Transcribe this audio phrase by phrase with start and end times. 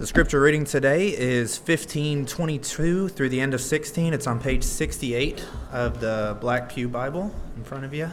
[0.00, 4.14] The scripture reading today is 1522 through the end of 16.
[4.14, 8.08] It's on page 68 of the Black Pew Bible in front of you.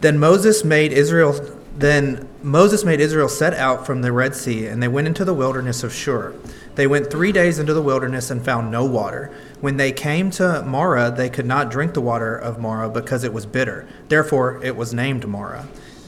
[0.00, 1.38] Then Moses made Israel
[1.76, 5.34] then Moses made Israel set out from the Red Sea, and they went into the
[5.34, 6.34] wilderness of Shur.
[6.78, 9.32] They went three days into the wilderness and found no water.
[9.60, 13.32] When they came to Marah, they could not drink the water of Marah because it
[13.32, 13.84] was bitter.
[14.08, 15.66] Therefore, it was named Marah.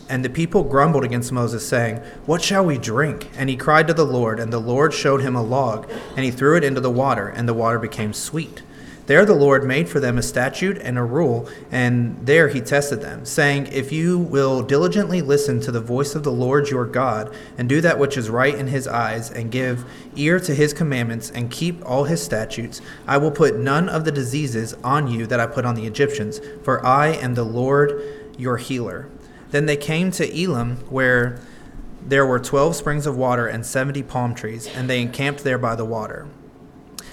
[0.09, 3.31] And the people grumbled against Moses, saying, What shall we drink?
[3.37, 6.31] And he cried to the Lord, and the Lord showed him a log, and he
[6.31, 8.63] threw it into the water, and the water became sweet.
[9.11, 13.01] There the Lord made for them a statute and a rule, and there he tested
[13.01, 17.35] them, saying, If you will diligently listen to the voice of the Lord your God,
[17.59, 19.85] and do that which is right in his eyes, and give
[20.15, 24.13] ear to his commandments, and keep all his statutes, I will put none of the
[24.13, 28.01] diseases on you that I put on the Egyptians, for I am the Lord
[28.39, 29.09] your healer.
[29.51, 31.41] Then they came to Elim, where
[32.01, 35.75] there were twelve springs of water and seventy palm trees, and they encamped there by
[35.75, 36.29] the water.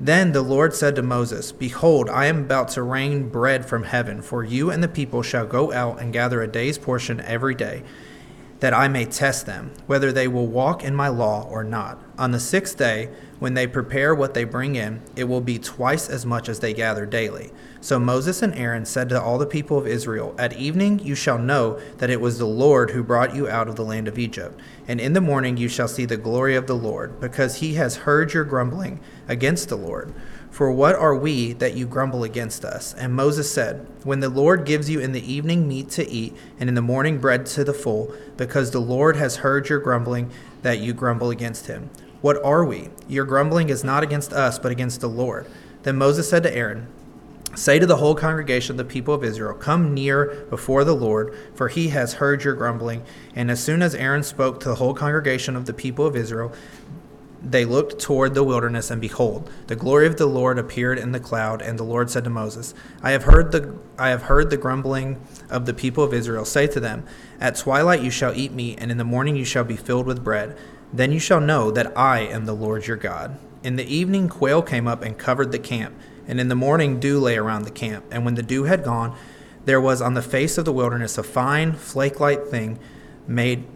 [0.00, 4.22] Then the Lord said to Moses, Behold, I am about to rain bread from heaven,
[4.22, 7.82] for you and the people shall go out and gather a day's portion every day,
[8.60, 12.02] that I may test them, whether they will walk in my law or not.
[12.18, 16.08] On the sixth day, when they prepare what they bring in, it will be twice
[16.08, 17.52] as much as they gather daily.
[17.80, 21.38] So Moses and Aaron said to all the people of Israel, At evening you shall
[21.38, 24.58] know that it was the Lord who brought you out of the land of Egypt.
[24.88, 27.98] And in the morning you shall see the glory of the Lord, because he has
[27.98, 28.98] heard your grumbling
[29.28, 30.12] against the Lord.
[30.58, 32.92] For what are we that you grumble against us?
[32.94, 36.68] And Moses said, When the Lord gives you in the evening meat to eat, and
[36.68, 40.32] in the morning bread to the full, because the Lord has heard your grumbling,
[40.62, 41.90] that you grumble against him.
[42.22, 42.88] What are we?
[43.06, 45.46] Your grumbling is not against us, but against the Lord.
[45.84, 46.88] Then Moses said to Aaron,
[47.54, 51.36] Say to the whole congregation of the people of Israel, Come near before the Lord,
[51.54, 53.04] for he has heard your grumbling.
[53.34, 56.52] And as soon as Aaron spoke to the whole congregation of the people of Israel,
[57.42, 61.20] they looked toward the wilderness, and behold, the glory of the Lord appeared in the
[61.20, 61.62] cloud.
[61.62, 65.20] And the Lord said to Moses, I have heard the I have heard the grumbling
[65.48, 66.44] of the people of Israel.
[66.44, 67.06] Say to them,
[67.40, 70.24] At twilight you shall eat meat, and in the morning you shall be filled with
[70.24, 70.56] bread.
[70.92, 73.38] Then you shall know that I am the Lord your God.
[73.62, 75.94] In the evening quail came up and covered the camp,
[76.26, 78.04] and in the morning dew lay around the camp.
[78.10, 79.16] And when the dew had gone,
[79.64, 82.78] there was on the face of the wilderness a fine flake-like thing,
[83.26, 83.66] made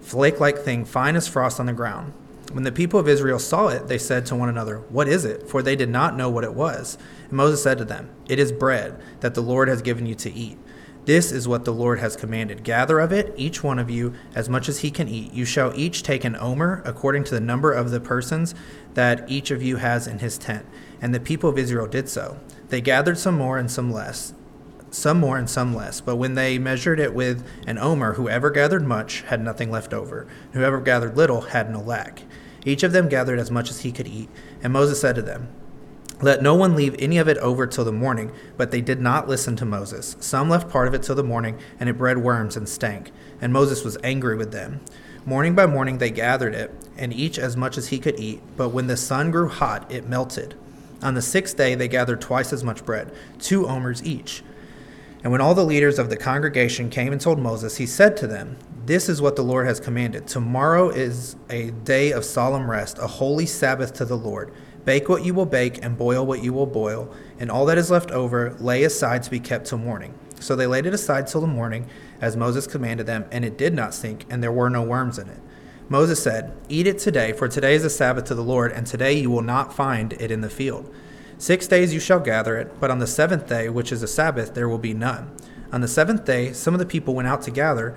[0.00, 2.12] flake-like thing, fine as frost on the ground.
[2.52, 5.48] When the people of Israel saw it, they said to one another, What is it?
[5.48, 6.98] For they did not know what it was.
[7.24, 10.32] And Moses said to them, It is bread that the Lord has given you to
[10.32, 10.58] eat.
[11.04, 12.62] This is what the Lord has commanded.
[12.62, 15.32] Gather of it, each one of you, as much as he can eat.
[15.32, 18.54] You shall each take an omer, according to the number of the persons
[18.94, 20.64] that each of you has in his tent.
[21.00, 22.38] And the people of Israel did so.
[22.68, 24.32] They gathered some more and some less,
[24.92, 26.00] some more and some less.
[26.00, 30.28] But when they measured it with an omer, whoever gathered much had nothing left over.
[30.52, 32.22] Whoever gathered little had no lack.
[32.64, 34.28] Each of them gathered as much as he could eat.
[34.62, 35.48] And Moses said to them,
[36.20, 38.32] Let no one leave any of it over till the morning.
[38.56, 40.16] But they did not listen to Moses.
[40.20, 43.10] Some left part of it till the morning, and it bred worms and stank.
[43.40, 44.80] And Moses was angry with them.
[45.24, 48.42] Morning by morning they gathered it, and each as much as he could eat.
[48.56, 50.54] But when the sun grew hot, it melted.
[51.02, 54.42] On the sixth day they gathered twice as much bread, two omers each.
[55.22, 58.26] And when all the leaders of the congregation came and told Moses, he said to
[58.26, 60.26] them, This is what the Lord has commanded.
[60.26, 64.52] Tomorrow is a day of solemn rest, a holy Sabbath to the Lord.
[64.84, 67.92] Bake what you will bake, and boil what you will boil, and all that is
[67.92, 70.14] left over lay aside to be kept till morning.
[70.40, 71.86] So they laid it aside till the morning,
[72.20, 75.28] as Moses commanded them, and it did not stink, and there were no worms in
[75.28, 75.38] it.
[75.88, 79.12] Moses said, Eat it today, for today is a Sabbath to the Lord, and today
[79.12, 80.92] you will not find it in the field.
[81.38, 84.54] Six days you shall gather it, but on the seventh day, which is a Sabbath,
[84.54, 85.30] there will be none.
[85.72, 87.96] On the seventh day, some of the people went out to gather,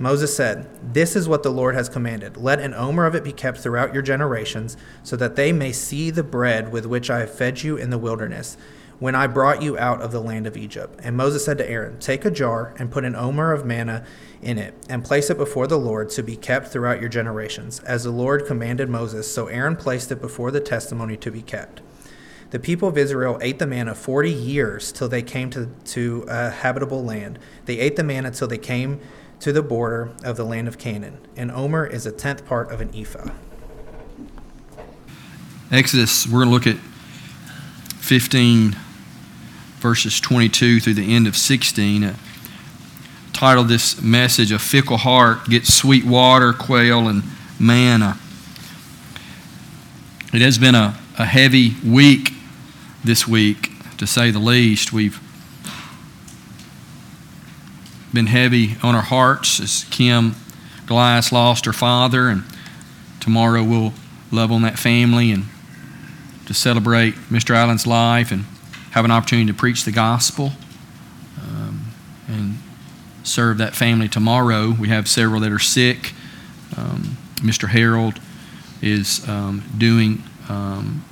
[0.00, 2.38] Moses said, This is what the Lord has commanded.
[2.38, 6.10] Let an omer of it be kept throughout your generations, so that they may see
[6.10, 8.56] the bread with which I have fed you in the wilderness,
[8.98, 10.98] when I brought you out of the land of Egypt.
[11.02, 14.06] And Moses said to Aaron, Take a jar and put an omer of manna
[14.40, 17.80] in it, and place it before the Lord to be kept throughout your generations.
[17.80, 21.82] As the Lord commanded Moses, so Aaron placed it before the testimony to be kept.
[22.52, 26.48] The people of Israel ate the manna forty years till they came to, to a
[26.50, 27.38] habitable land.
[27.66, 28.98] They ate the manna till they came
[29.40, 31.18] to the border of the land of Canaan.
[31.36, 33.30] An omer is a tenth part of an ephah.
[35.70, 36.76] Exodus, we're going to look at
[38.00, 38.76] 15
[39.78, 42.04] verses 22 through the end of 16.
[42.04, 42.16] Uh,
[43.32, 47.22] titled this message, A Fickle Heart Gets Sweet Water, Quail, and
[47.58, 48.18] Manna.
[50.34, 52.32] It has been a, a heavy week
[53.02, 54.92] this week, to say the least.
[54.92, 55.18] We've
[58.12, 60.34] been heavy on our hearts as Kim
[60.86, 62.42] Glass lost her father, and
[63.20, 63.92] tomorrow we'll
[64.32, 65.44] love on that family and
[66.46, 67.54] to celebrate Mr.
[67.54, 68.44] Allen's life and
[68.90, 70.50] have an opportunity to preach the gospel
[71.40, 71.92] um,
[72.26, 72.58] and
[73.22, 74.72] serve that family tomorrow.
[74.72, 76.12] We have several that are sick.
[76.76, 77.68] Um, Mr.
[77.68, 78.18] Harold
[78.82, 81.04] is um, doing um,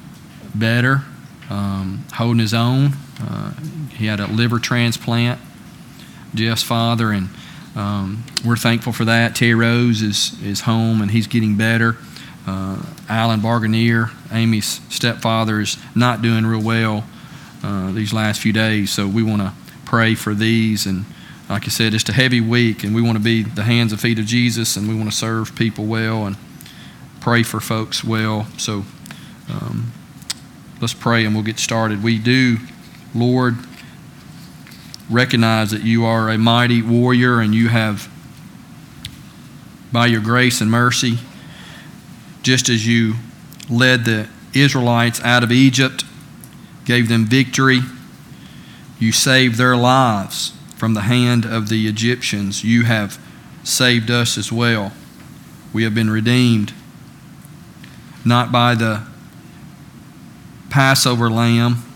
[0.56, 1.02] better,
[1.50, 2.94] um, holding his own.
[3.20, 3.52] Uh,
[3.90, 5.40] he had a liver transplant
[6.34, 7.28] Jeff's father, and
[7.76, 9.34] um, we're thankful for that.
[9.36, 11.96] Terry Rose is, is home and he's getting better.
[12.46, 17.04] Uh, Alan Barganier, Amy's stepfather, is not doing real well
[17.62, 19.52] uh, these last few days, so we want to
[19.84, 20.86] pray for these.
[20.86, 21.04] And
[21.48, 24.00] like I said, it's a heavy week, and we want to be the hands and
[24.00, 26.36] feet of Jesus, and we want to serve people well and
[27.20, 28.46] pray for folks well.
[28.56, 28.84] So
[29.50, 29.92] um,
[30.80, 32.02] let's pray and we'll get started.
[32.02, 32.58] We do,
[33.14, 33.56] Lord,
[35.10, 38.08] recognize that you are a mighty warrior and you have,
[39.92, 41.18] by your grace and mercy,
[42.42, 43.14] just as you
[43.70, 46.04] led the Israelites out of Egypt,
[46.84, 47.80] gave them victory,
[48.98, 52.64] you saved their lives from the hand of the Egyptians.
[52.64, 53.18] You have
[53.64, 54.92] saved us as well.
[55.72, 56.72] We have been redeemed,
[58.24, 59.02] not by the
[60.70, 61.87] Passover lamb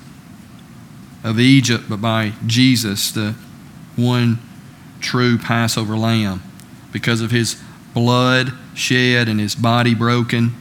[1.24, 3.34] of Egypt, but by Jesus, the
[3.96, 4.38] one
[5.00, 6.42] true Passover lamb.
[6.92, 7.60] Because of his
[7.94, 10.54] blood shed and his body broken,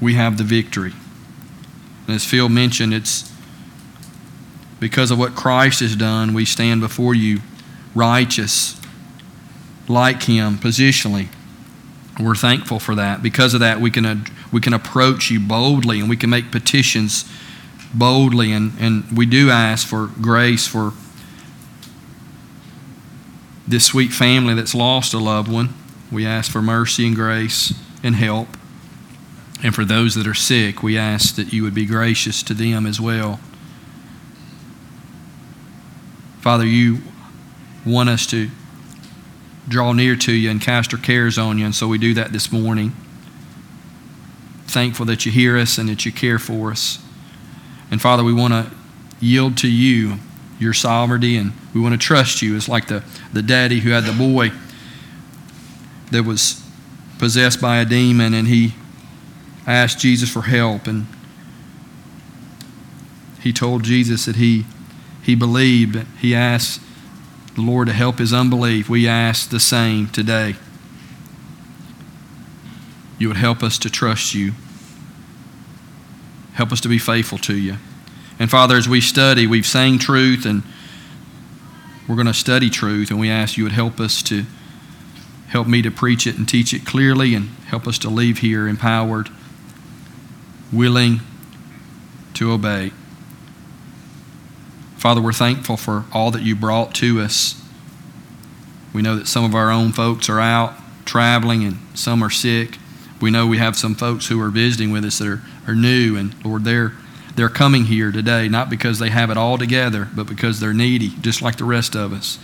[0.00, 0.92] we have the victory.
[2.06, 3.30] And as Phil mentioned, it's
[4.80, 7.40] because of what Christ has done, we stand before you
[7.94, 8.80] righteous,
[9.88, 11.28] like him positionally.
[12.18, 13.22] We're thankful for that.
[13.22, 17.24] Because of that, we can, we can approach you boldly and we can make petitions
[17.94, 18.52] boldly.
[18.52, 20.92] And, and we do ask for grace for
[23.68, 25.74] this sweet family that's lost a loved one.
[26.10, 27.72] We ask for mercy and grace
[28.02, 28.48] and help.
[29.62, 32.86] And for those that are sick, we ask that you would be gracious to them
[32.86, 33.40] as well.
[36.40, 36.98] Father, you
[37.84, 38.50] want us to
[39.68, 41.64] draw near to you and cast our cares on you.
[41.64, 42.92] And so we do that this morning.
[44.66, 46.98] Thankful that you hear us and that you care for us.
[47.90, 48.70] And Father, we want to
[49.20, 50.16] yield to you
[50.58, 52.56] your sovereignty and we want to trust you.
[52.56, 54.50] It's like the, the daddy who had the boy
[56.10, 56.64] that was
[57.18, 58.74] possessed by a demon and he
[59.66, 61.06] asked Jesus for help and
[63.40, 64.64] he told Jesus that he
[65.22, 66.06] he believed.
[66.18, 66.80] He asked
[67.58, 68.88] the Lord to help his unbelief.
[68.88, 70.54] We ask the same today.
[73.18, 74.52] You would help us to trust you.
[76.54, 77.74] Help us to be faithful to you.
[78.38, 80.62] And Father, as we study, we've sang truth and
[82.08, 84.44] we're going to study truth, and we ask you would help us to
[85.48, 88.68] help me to preach it and teach it clearly and help us to leave here
[88.68, 89.30] empowered,
[90.72, 91.20] willing
[92.34, 92.92] to obey.
[94.98, 97.54] Father, we're thankful for all that you brought to us.
[98.92, 100.74] We know that some of our own folks are out
[101.04, 102.78] traveling and some are sick.
[103.20, 106.16] We know we have some folks who are visiting with us that are, are new,
[106.16, 106.92] and Lord, they're,
[107.36, 111.10] they're coming here today not because they have it all together, but because they're needy,
[111.20, 112.38] just like the rest of us.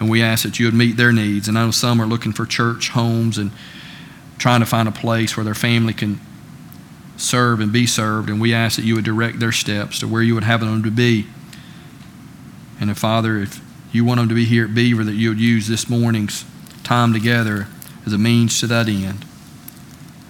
[0.00, 1.46] And we ask that you would meet their needs.
[1.46, 3.52] And I know some are looking for church homes and
[4.38, 6.20] trying to find a place where their family can
[7.18, 8.30] serve and be served.
[8.30, 10.82] And we ask that you would direct their steps to where you would have them
[10.82, 11.26] to be.
[12.82, 13.60] And if, Father, if
[13.92, 16.44] you want them to be here at Beaver, that you would use this morning's
[16.82, 17.68] time together
[18.04, 19.24] as a means to that end.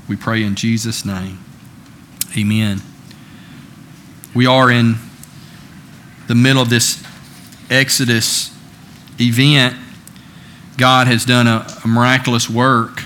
[0.07, 1.39] We pray in Jesus' name.
[2.37, 2.83] Amen.
[4.35, 4.97] We are in
[6.29, 7.03] the middle of this
[7.71, 8.55] Exodus
[9.19, 9.75] event,
[10.77, 13.03] God has done a, a miraculous work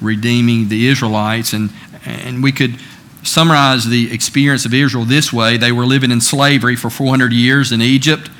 [0.00, 1.52] redeeming the Israelites.
[1.52, 1.70] And,
[2.04, 2.80] and we could
[3.26, 7.72] summarize the experience of Israel this way they were living in slavery for 400 years
[7.72, 8.30] in Egypt,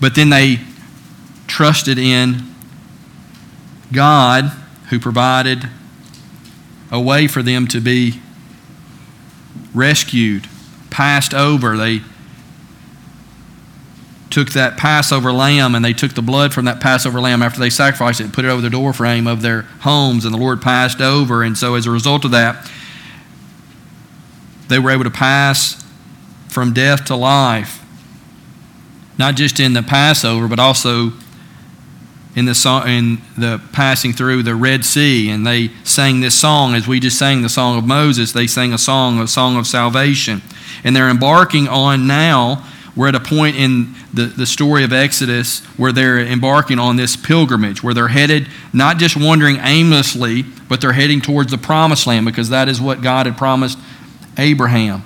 [0.00, 0.60] but then they
[1.46, 2.42] trusted in
[3.92, 4.52] God
[4.90, 5.68] who provided
[6.90, 8.20] a way for them to be
[9.74, 10.48] rescued,
[10.90, 11.76] passed over.
[11.76, 12.00] They
[14.30, 17.70] took that Passover lamb and they took the blood from that Passover lamb after they
[17.70, 21.00] sacrificed it and put it over the doorframe of their homes, and the Lord passed
[21.00, 21.42] over.
[21.42, 22.68] And so, as a result of that,
[24.74, 25.84] they were able to pass
[26.48, 27.80] from death to life,
[29.16, 31.12] not just in the Passover, but also
[32.34, 36.88] in the, in the passing through the Red Sea, and they sang this song as
[36.88, 38.32] we just sang the song of Moses.
[38.32, 40.42] They sang a song, a song of salvation,
[40.82, 42.66] and they're embarking on now.
[42.96, 47.14] We're at a point in the, the story of Exodus where they're embarking on this
[47.14, 52.26] pilgrimage, where they're headed not just wandering aimlessly, but they're heading towards the promised land
[52.26, 53.78] because that is what God had promised
[54.38, 55.04] Abraham.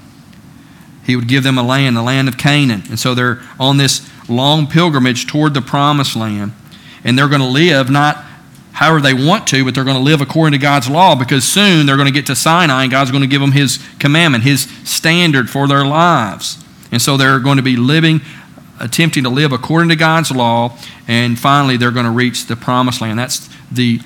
[1.04, 2.82] He would give them a land, the land of Canaan.
[2.88, 6.52] And so they're on this long pilgrimage toward the promised land
[7.04, 8.25] and they're going to live not
[8.73, 11.87] however they want to, but they're going to live according to God's law because soon
[11.87, 14.62] they're going to get to Sinai and God's going to give them His commandment, His
[14.85, 16.62] standard for their lives.
[16.92, 18.20] And so they're going to be living,
[18.78, 20.76] attempting to live according to God's law,
[21.08, 23.18] and finally they're going to reach the promised land.
[23.18, 24.00] That's the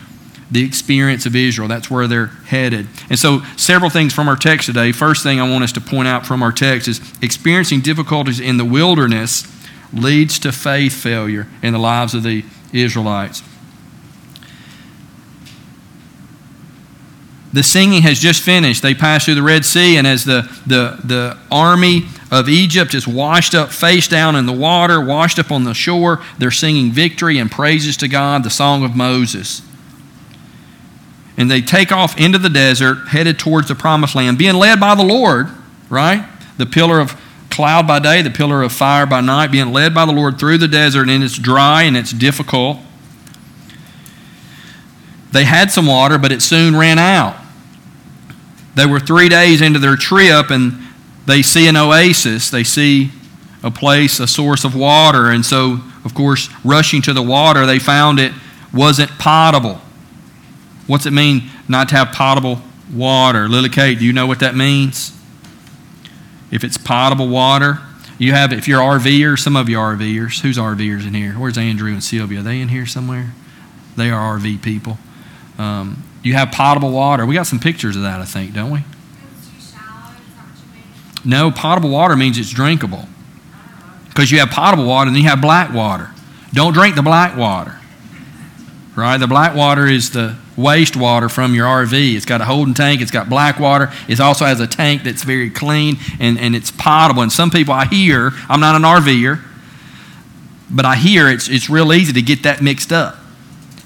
[0.53, 1.67] the experience of Israel.
[1.67, 2.87] That's where they're headed.
[3.09, 4.93] And so, several things from our text today.
[4.93, 8.59] First thing I want us to point out from our text is experiencing difficulties in
[8.59, 9.51] the wilderness
[9.93, 13.43] leads to faith failure in the lives of the Israelites.
[17.53, 18.83] The singing has just finished.
[18.83, 23.07] They passed through the Red Sea, and as the, the, the army of Egypt is
[23.07, 27.39] washed up face down in the water, washed up on the shore, they're singing victory
[27.39, 29.61] and praises to God, the song of Moses.
[31.37, 34.95] And they take off into the desert, headed towards the promised land, being led by
[34.95, 35.49] the Lord,
[35.89, 36.29] right?
[36.59, 37.19] The pillar of
[37.51, 40.59] cloud by day, the pillar of fire by night, being led by the Lord through
[40.59, 42.79] the desert, and it's dry and it's difficult.
[45.33, 47.37] They had some water, but it soon ran out.
[48.75, 50.79] They were three days into their trip, and
[51.27, 52.51] they see an oasis.
[52.51, 53.11] They see
[53.63, 55.31] a place, a source of water.
[55.31, 58.33] And so, of course, rushing to the water, they found it
[58.73, 59.81] wasn't potable.
[60.87, 62.61] What's it mean not to have potable
[62.93, 63.49] water?
[63.49, 65.13] Lily Kate, do you know what that means?
[66.53, 67.81] if it's potable water.
[68.19, 70.43] You have, if you're RVers, some of you RVers.
[70.43, 71.33] Who's RVers in here?
[71.33, 72.39] Where's Andrew and Sylvia?
[72.39, 73.33] Are they in here somewhere?
[73.97, 74.99] They are RV people.
[75.59, 77.27] Um, you have potable water.
[77.27, 78.85] We got some pictures of that, I think, don't we?
[81.25, 83.07] No, potable water means it's drinkable.
[84.09, 86.11] Because you have potable water and then you have black water.
[86.53, 87.79] Don't drink the black water.
[88.95, 89.17] Right?
[89.17, 92.15] The black water is the wastewater from your RV.
[92.15, 93.93] It's got a holding tank, it's got black water.
[94.09, 97.23] It also has a tank that's very clean and, and it's potable.
[97.23, 99.41] And some people I hear, I'm not an RVer,
[100.71, 103.17] but I hear it's, it's real easy to get that mixed up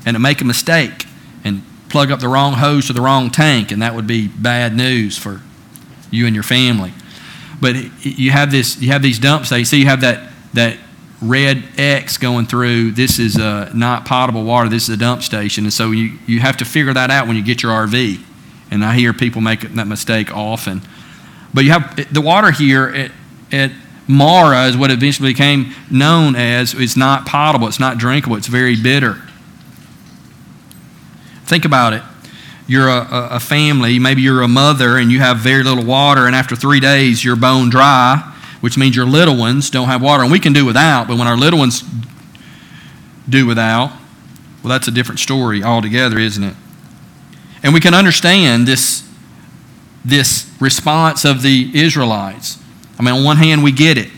[0.04, 1.06] and to make a mistake
[1.44, 4.76] and plug up the wrong hose to the wrong tank, and that would be bad
[4.76, 5.40] news for
[6.10, 6.92] you and your family.
[7.60, 9.70] But you have this, you have these dump stations.
[9.70, 10.78] See, you have that that
[11.22, 15.64] red X going through, this is uh, not potable water, this is a dump station.
[15.64, 18.22] And so you, you have to figure that out when you get your RV.
[18.70, 20.82] And I hear people make that mistake often.
[21.54, 23.12] But you have the water here at,
[23.52, 23.72] at
[24.08, 28.76] Marah is what eventually became known as it's not potable, it's not drinkable, it's very
[28.76, 29.22] bitter.
[31.44, 32.02] Think about it.
[32.66, 36.34] You're a, a family, maybe you're a mother, and you have very little water, and
[36.34, 38.32] after three days you're bone dry
[38.66, 40.24] which means your little ones don't have water.
[40.24, 41.84] And we can do without, but when our little ones
[43.28, 43.90] do without,
[44.60, 46.56] well, that's a different story altogether, isn't it?
[47.62, 49.08] And we can understand this,
[50.04, 52.58] this response of the Israelites.
[52.98, 54.10] I mean, on one hand, we get it.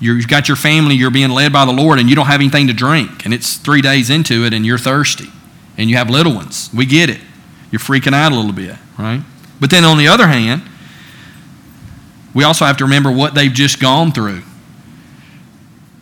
[0.00, 2.66] You've got your family, you're being led by the Lord, and you don't have anything
[2.66, 3.24] to drink.
[3.24, 5.28] And it's three days into it, and you're thirsty.
[5.78, 6.68] And you have little ones.
[6.74, 7.20] We get it.
[7.70, 9.22] You're freaking out a little bit, right?
[9.60, 10.62] But then on the other hand,
[12.34, 14.42] we also have to remember what they've just gone through.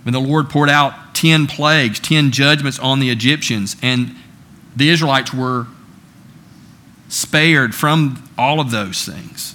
[0.02, 4.16] When the Lord poured out 10 plagues, 10 judgments on the Egyptians, and
[4.74, 5.66] the Israelites were
[7.08, 9.54] spared from all of those things.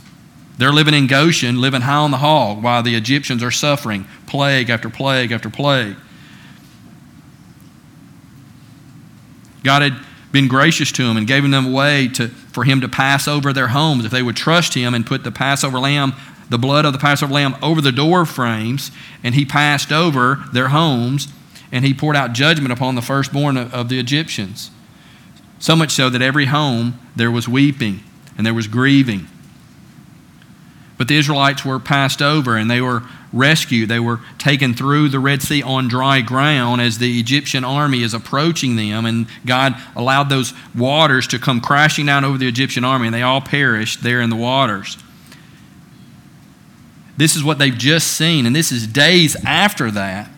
[0.58, 4.70] They're living in Goshen, living high on the hog, while the Egyptians are suffering plague
[4.70, 5.96] after plague after plague.
[9.64, 9.98] God had
[10.32, 13.54] been gracious to them and gave them a way to, for Him to pass over
[13.54, 16.14] their homes if they would trust Him and put the Passover lamb
[16.50, 18.92] the blood of the Passover lamb over the door frames,
[19.24, 21.28] and he passed over their homes,
[21.72, 24.72] and he poured out judgment upon the firstborn of, the Egyptians.
[25.60, 28.02] So much so that every home there was weeping
[28.38, 29.28] and there was grieving.
[30.98, 33.90] But the Israelites were passed over and they were rescued.
[33.90, 38.14] They were taken through the Red Sea on dry ground as the Egyptian army is
[38.14, 39.06] approaching them.
[39.06, 43.22] And God allowed those waters to come crashing down over the Egyptian army, and they
[43.22, 44.98] all perished there in the waters.
[47.18, 50.30] This is what they've just seen, and this is days after that.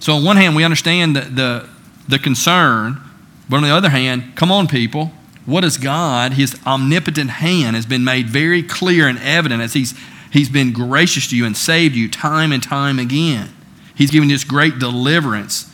[0.00, 1.68] So, on one hand, we understand the, the,
[2.08, 3.00] the concern,
[3.48, 5.12] but on the other hand, come on, people.
[5.44, 6.32] What is God?
[6.32, 9.94] His omnipotent hand has been made very clear and evident as He's
[10.32, 13.50] He's been gracious to you and saved you time and time again.
[13.94, 15.70] He's given this great deliverance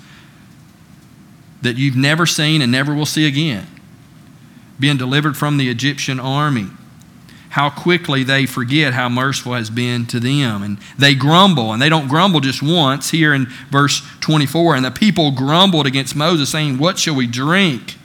[1.63, 3.69] that you've never seen and never will see again.
[4.81, 6.67] Being delivered from the Egyptian army.
[7.51, 10.63] How quickly they forget how merciful has been to them.
[10.63, 13.11] And they grumble, and they don't grumble just once.
[13.11, 17.97] Here in verse 24, and the people grumbled against Moses, saying, What shall we drink?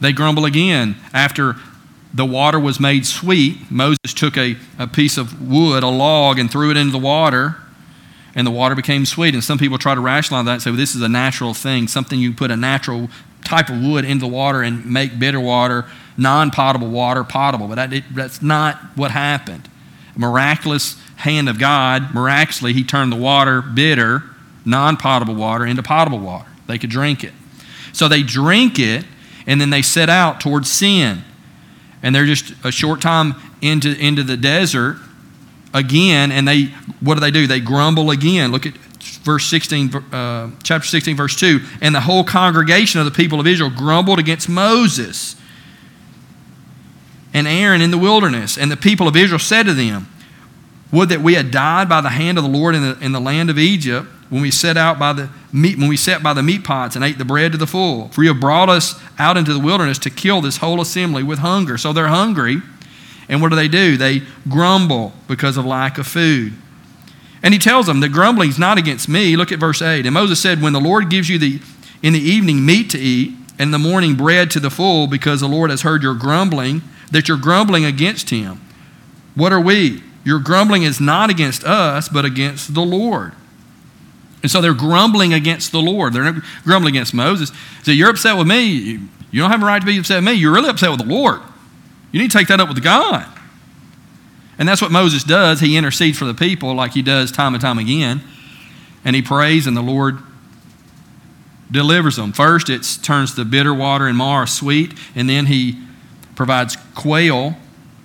[0.00, 1.56] They grumble again after
[2.12, 3.70] the water was made sweet.
[3.70, 7.56] Moses took a, a piece of wood, a log, and threw it into the water,
[8.34, 9.34] and the water became sweet.
[9.34, 11.86] And some people try to rationalize that and say, well, this is a natural thing,
[11.86, 13.08] something you put a natural
[13.44, 17.68] type of wood into the water and make bitter water, non potable water, potable.
[17.68, 19.68] But that, it, that's not what happened.
[20.16, 24.22] Miraculous hand of God, miraculously, He turned the water bitter,
[24.64, 26.48] non potable water, into potable water.
[26.66, 27.32] They could drink it.
[27.92, 29.04] So they drink it,
[29.46, 31.24] and then they set out towards sin
[32.02, 34.96] and they're just a short time into, into the desert
[35.74, 36.66] again, and they,
[37.00, 37.46] what do they do?
[37.46, 38.52] They grumble again.
[38.52, 38.74] Look at
[39.22, 41.60] verse 16, uh, chapter 16, verse 2.
[41.80, 45.36] And the whole congregation of the people of Israel grumbled against Moses
[47.32, 48.58] and Aaron in the wilderness.
[48.58, 50.08] And the people of Israel said to them,
[50.92, 53.20] Would that we had died by the hand of the Lord in the, in the
[53.20, 56.42] land of Egypt when we set out by the meat, when we sat by the
[56.42, 58.08] meat pots and ate the bread to the full.
[58.08, 61.40] For you have brought us out into the wilderness to kill this whole assembly with
[61.40, 61.76] hunger.
[61.76, 62.62] So they're hungry.
[63.28, 63.96] And what do they do?
[63.96, 66.54] They grumble because of lack of food.
[67.42, 69.36] And he tells them, the grumbling is not against me.
[69.36, 70.04] Look at verse 8.
[70.04, 71.60] And Moses said, When the Lord gives you the
[72.02, 75.40] in the evening meat to eat, and in the morning bread to the full, because
[75.40, 78.58] the Lord has heard your grumbling, that you're grumbling against him.
[79.34, 80.02] What are we?
[80.24, 83.32] Your grumbling is not against us, but against the Lord.
[84.42, 86.14] And so they're grumbling against the Lord.
[86.14, 87.52] They're grumbling against Moses.
[87.82, 88.98] So you're upset with me.
[89.30, 90.32] You don't have a right to be upset with me.
[90.32, 91.40] You're really upset with the Lord.
[92.12, 93.26] You need to take that up with God.
[94.60, 95.60] And that's what Moses does.
[95.60, 98.20] He intercedes for the people like he does time and time again.
[99.06, 100.18] And he prays, and the Lord
[101.70, 102.32] delivers them.
[102.32, 105.82] First, it turns the bitter water in Marah sweet, and then he
[106.36, 107.56] provides quail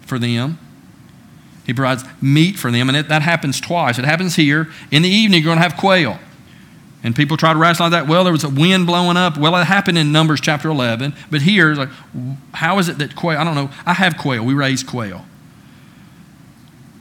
[0.02, 0.58] for them.
[1.66, 4.00] He provides meat for them, and it, that happens twice.
[4.00, 4.70] It happens here.
[4.92, 6.20] In the evening, you're going to have quail.
[7.04, 8.08] And people try to rationalize that.
[8.08, 9.38] Well, there was a wind blowing up.
[9.38, 11.14] Well, it happened in Numbers chapter 11.
[11.30, 11.90] But here, like,
[12.54, 13.38] how is it that quail?
[13.38, 13.70] I don't know.
[13.86, 14.46] I have quail.
[14.46, 15.26] We raise quail.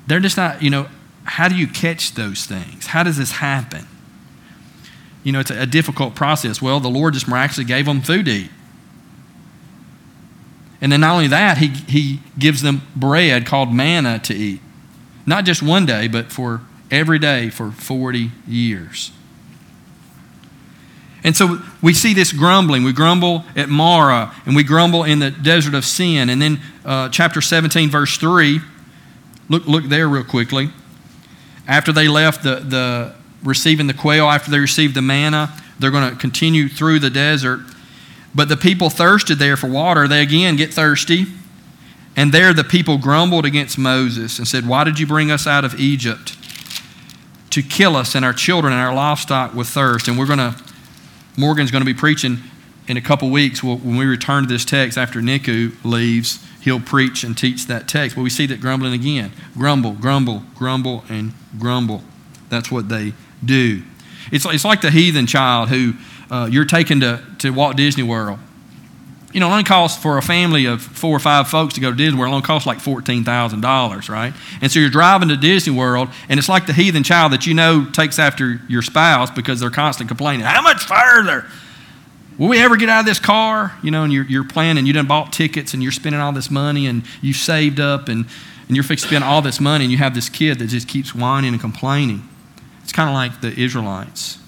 [0.06, 0.88] They're just not, you know,
[1.24, 2.86] how do you catch those things?
[2.88, 3.86] How does this happen?
[5.22, 6.60] You know, it's a, difficult process.
[6.60, 8.50] Well, the Lord just miraculously gave them food to eat.
[10.82, 14.60] And then not only that, he, he gives them bread called manna to eat.
[15.24, 19.10] Not just one day, but for every day for 40 years.
[21.24, 22.84] And so we see this grumbling.
[22.84, 26.28] We grumble at Marah, and we grumble in the desert of sin.
[26.28, 28.60] And then uh, chapter 17, verse 3,
[29.48, 30.70] look, look there real quickly.
[31.66, 36.10] After they left the, the receiving the quail, after they received the manna, they're going
[36.10, 37.60] to continue through the desert.
[38.34, 40.08] But the people thirsted there for water.
[40.08, 41.26] They again get thirsty.
[42.16, 45.64] And there the people grumbled against Moses and said, Why did you bring us out
[45.64, 46.36] of Egypt?
[47.50, 50.08] To kill us and our children and our livestock with thirst.
[50.08, 50.56] And we're going to,
[51.36, 52.38] Morgan's going to be preaching
[52.86, 56.44] in a couple weeks when we return to this text after Niku leaves.
[56.64, 58.16] He'll preach and teach that text.
[58.16, 59.32] But we see that grumbling again.
[59.52, 62.02] Grumble, grumble, grumble, and grumble.
[62.48, 63.12] That's what they
[63.44, 63.82] do.
[64.32, 65.92] It's, it's like the heathen child who
[66.30, 68.38] uh, you're taken to, to Walt Disney World.
[69.34, 71.90] You know, it only costs for a family of four or five folks to go
[71.90, 74.32] to Disney World, it only costs like $14,000, right?
[74.62, 77.52] And so you're driving to Disney World, and it's like the heathen child that you
[77.52, 81.44] know takes after your spouse because they're constantly complaining, How much further?
[82.38, 83.76] Will we ever get out of this car?
[83.82, 86.50] You know, and you're, you're planning, you done bought tickets and you're spending all this
[86.50, 88.26] money and you've saved up and,
[88.68, 90.88] and you're fixing to spend all this money and you have this kid that just
[90.88, 92.28] keeps whining and complaining.
[92.82, 94.38] It's kind of like the Israelites.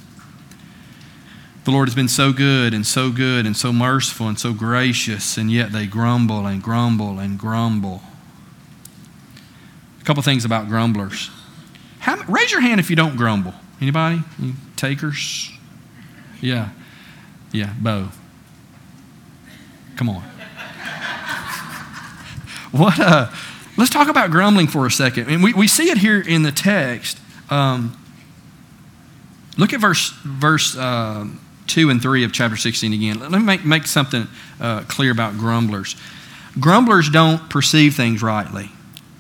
[1.64, 5.37] The Lord has been so good and so good and so merciful and so gracious,
[5.37, 8.03] and yet they grumble and grumble and grumble.
[10.01, 11.29] A couple things about grumblers.
[11.99, 13.53] How, raise your hand if you don't grumble.
[13.81, 14.20] Anybody?
[14.40, 15.51] Any takers?
[16.40, 16.68] Yeah.
[17.53, 18.09] Yeah, Bo.
[19.97, 20.23] Come on.
[22.73, 23.31] what, uh,
[23.77, 25.29] let's talk about grumbling for a second.
[25.31, 27.19] And we, we see it here in the text.
[27.51, 27.97] Um,
[29.57, 31.27] look at verse, verse uh,
[31.67, 33.21] 2 and 3 of chapter 16 again.
[33.21, 34.27] Let me make, make something
[34.61, 35.97] uh, clear about grumblers.
[36.59, 38.71] Grumblers don't perceive things rightly.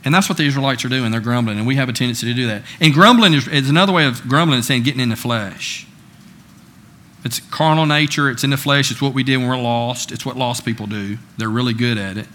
[0.04, 1.10] And that's what the Israelites are doing.
[1.10, 2.62] They're grumbling, and we have a tendency to do that.
[2.80, 5.85] And grumbling is, is another way of grumbling, and saying getting in the flesh.
[7.26, 10.24] It's carnal nature, it's in the flesh, it's what we did when we're lost, it's
[10.24, 11.18] what lost people do.
[11.36, 12.28] They're really good at it.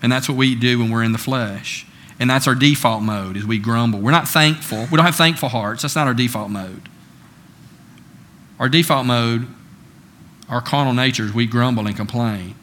[0.00, 1.84] And that's what we do when we're in the flesh.
[2.20, 3.98] And that's our default mode, is we grumble.
[3.98, 4.86] We're not thankful.
[4.92, 5.82] We don't have thankful hearts.
[5.82, 6.88] That's not our default mode.
[8.60, 9.48] Our default mode,
[10.48, 12.54] our carnal nature, is we grumble and complain.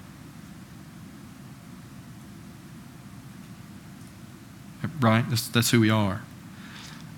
[5.01, 5.25] Right?
[5.27, 6.21] That's, that's who we are.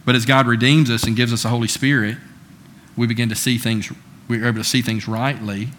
[0.03, 2.17] But as God redeems us and gives us the Holy Spirit,
[2.99, 3.89] we begin to see things,
[4.27, 5.69] we're able to see things rightly,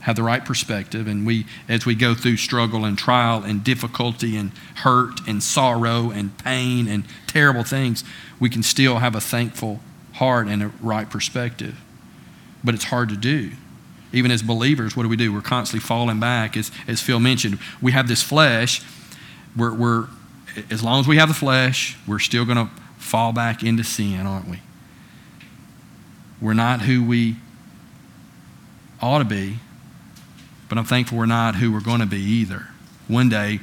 [0.00, 4.34] have the right perspective, and we, as we go through struggle and trial and difficulty
[4.34, 8.02] and hurt and sorrow and pain and terrible things,
[8.40, 9.80] we can still have a thankful
[10.14, 11.78] heart and a right perspective.
[12.64, 13.50] But it's hard to do.
[14.14, 15.34] Even as believers, what do we do?
[15.34, 16.56] We're constantly falling back.
[16.56, 18.80] As, as Phil mentioned, we have this flesh.
[19.54, 20.08] We're, we're,
[20.70, 24.26] as long as we have the flesh, we're still going to fall back into sin,
[24.26, 24.60] aren't we?
[26.40, 27.36] We're not who we
[29.00, 29.58] ought to be,
[30.68, 32.68] but I'm thankful we're not who we're going to be either.
[33.08, 33.60] One day,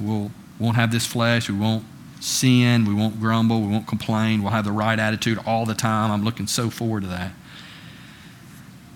[0.00, 1.48] we'll, won't have this flesh.
[1.48, 1.84] We won't
[2.20, 2.84] sin.
[2.84, 3.60] We won't grumble.
[3.60, 4.42] We won't complain.
[4.42, 6.10] We'll have the right attitude all the time.
[6.10, 7.32] I'm looking so forward to that.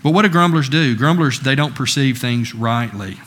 [0.03, 0.95] But what do grumblers do?
[0.95, 3.17] Grumblers, they don't perceive things rightly.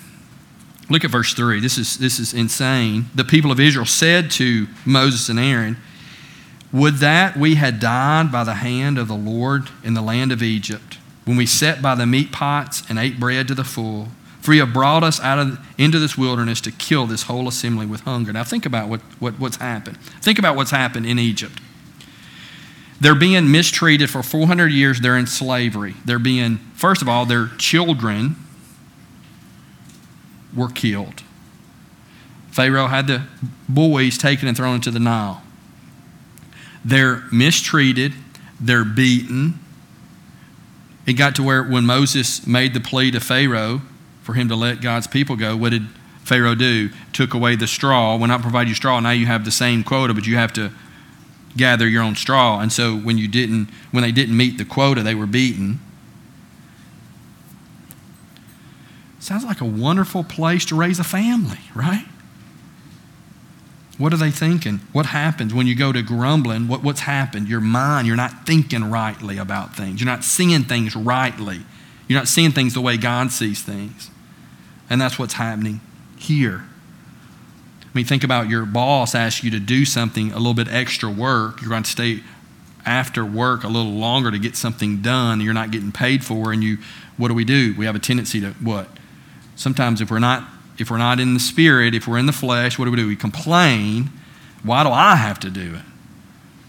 [0.88, 1.60] Look at verse 3.
[1.60, 3.06] This is, this is insane.
[3.14, 5.76] The people of Israel said to Moses and Aaron,
[6.72, 10.42] would that we had died by the hand of the Lord in the land of
[10.42, 14.08] Egypt, when we sat by the meat pots and ate bread to the full.
[14.40, 17.86] For you have brought us out of, into this wilderness to kill this whole assembly
[17.86, 18.32] with hunger.
[18.32, 19.98] Now think about what, what, what's happened.
[20.22, 21.60] Think about what's happened in Egypt.
[23.00, 25.00] They're being mistreated for 400 years.
[25.00, 25.94] They're in slavery.
[26.04, 28.36] They're being, first of all, their children
[30.54, 31.22] were killed.
[32.50, 33.22] Pharaoh had the
[33.68, 35.42] boys taken and thrown into the Nile.
[36.84, 38.14] They're mistreated,
[38.60, 39.58] they're beaten.
[41.06, 43.82] It got to where when Moses made the plea to Pharaoh
[44.22, 45.86] for him to let God's people go, what did
[46.24, 46.90] Pharaoh do?
[47.12, 48.16] Took away the straw.
[48.16, 49.00] Will not provide you straw.
[49.00, 50.70] Now you have the same quota, but you have to
[51.56, 52.60] gather your own straw.
[52.60, 55.80] And so when you didn't, when they didn't meet the quota, they were beaten.
[59.18, 62.06] Sounds like a wonderful place to raise a family, right?
[64.00, 64.80] What are they thinking?
[64.92, 66.68] What happens when you go to grumbling?
[66.68, 67.48] What, what's happened?
[67.48, 70.00] Your mind, you're not thinking rightly about things.
[70.00, 71.60] You're not seeing things rightly.
[72.08, 74.10] You're not seeing things the way God sees things.
[74.88, 75.82] And that's what's happening
[76.16, 76.64] here.
[77.82, 81.10] I mean, think about your boss asks you to do something, a little bit extra
[81.10, 81.60] work.
[81.60, 82.20] You're going to stay
[82.86, 86.54] after work a little longer to get something done you're not getting paid for.
[86.54, 86.78] And you,
[87.18, 87.74] what do we do?
[87.76, 88.88] We have a tendency to what?
[89.56, 90.48] Sometimes if we're not
[90.80, 93.06] if we're not in the spirit, if we're in the flesh, what do we do?
[93.06, 94.10] We complain.
[94.62, 95.82] Why do I have to do it?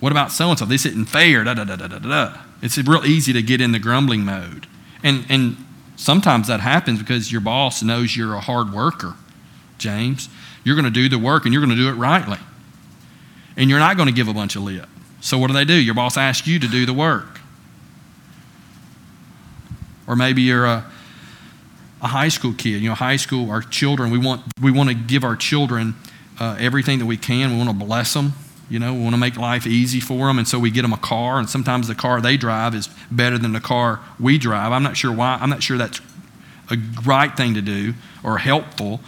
[0.01, 0.65] What about so and so?
[0.65, 1.43] This isn't fair.
[1.43, 2.37] Da, da, da, da, da, da.
[2.61, 4.67] It's real easy to get in the grumbling mode.
[5.03, 5.57] And, and
[5.95, 9.15] sometimes that happens because your boss knows you're a hard worker,
[9.77, 10.27] James.
[10.63, 12.37] You're going to do the work and you're going to do it rightly.
[13.55, 14.87] And you're not going to give a bunch of lip.
[15.21, 15.73] So what do they do?
[15.73, 17.39] Your boss asks you to do the work.
[20.07, 20.90] Or maybe you're a
[22.01, 22.81] a high school kid.
[22.81, 25.95] You know, high school, our children, we want, we want to give our children
[26.39, 27.51] uh, everything that we can.
[27.51, 28.33] We want to bless them.
[28.69, 30.39] You know, we want to make life easy for them.
[30.39, 33.37] And so we get them a car, and sometimes the car they drive is better
[33.37, 34.71] than the car we drive.
[34.71, 35.37] I'm not sure why.
[35.41, 35.99] I'm not sure that's
[36.69, 39.01] a right thing to do or helpful,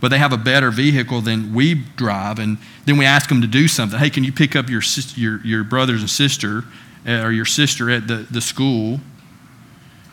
[0.00, 2.38] but they have a better vehicle than we drive.
[2.38, 3.98] And then we ask them to do something.
[3.98, 4.82] Hey, can you pick up your,
[5.14, 6.64] your, your brothers and sister
[7.08, 9.00] uh, or your sister at the, the school?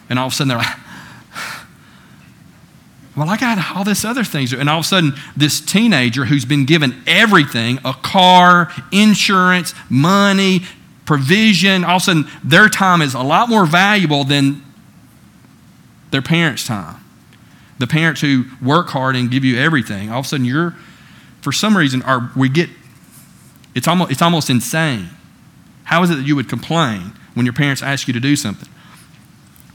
[0.09, 0.77] And all of a sudden they're like,
[3.15, 4.53] well, I got all this other things.
[4.53, 10.61] And all of a sudden, this teenager who's been given everything a car, insurance, money,
[11.05, 14.63] provision all of a sudden, their time is a lot more valuable than
[16.11, 16.97] their parents' time.
[17.79, 20.75] The parents who work hard and give you everything, all of a sudden, you're,
[21.41, 22.69] for some reason, are, we get,
[23.75, 25.09] it's almost, it's almost insane.
[25.83, 28.69] How is it that you would complain when your parents ask you to do something?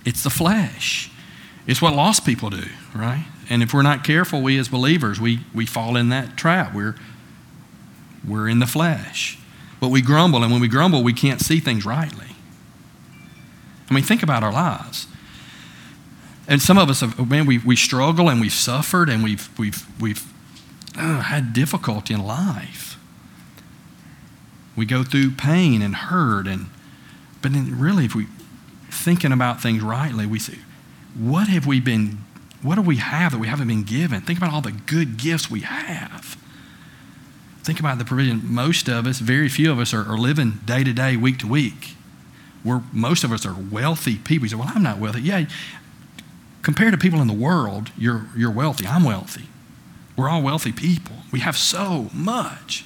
[0.04, 1.10] It's the flesh.
[1.66, 2.64] It's what lost people do,
[2.98, 3.26] right?
[3.48, 6.74] And if we're not careful, we as believers, we, we fall in that trap.
[6.74, 6.96] We're,
[8.26, 9.38] we're in the flesh.
[9.80, 12.26] But we grumble, and when we grumble, we can't see things rightly.
[13.90, 15.06] I mean, think about our lives.
[16.46, 19.86] And some of us, have, man, we, we struggle and we've suffered and we've, we've,
[20.00, 20.24] we've
[20.96, 22.98] uh, had difficulty in life.
[24.76, 26.66] We go through pain and hurt, and
[27.42, 28.26] but then really, if we
[28.90, 30.58] thinking about things rightly, we say,
[31.16, 32.24] what have we been,
[32.68, 34.20] what do we have that we haven't been given?
[34.20, 36.36] Think about all the good gifts we have.
[37.62, 38.42] Think about the provision.
[38.44, 41.46] Most of us, very few of us, are, are living day to day, week to
[41.46, 41.94] week.
[42.62, 44.44] We're, most of us are wealthy people.
[44.44, 45.22] You say, well, I'm not wealthy.
[45.22, 45.46] Yeah,
[46.60, 48.86] compared to people in the world, you're, you're wealthy.
[48.86, 49.46] I'm wealthy.
[50.14, 51.16] We're all wealthy people.
[51.32, 52.84] We have so much.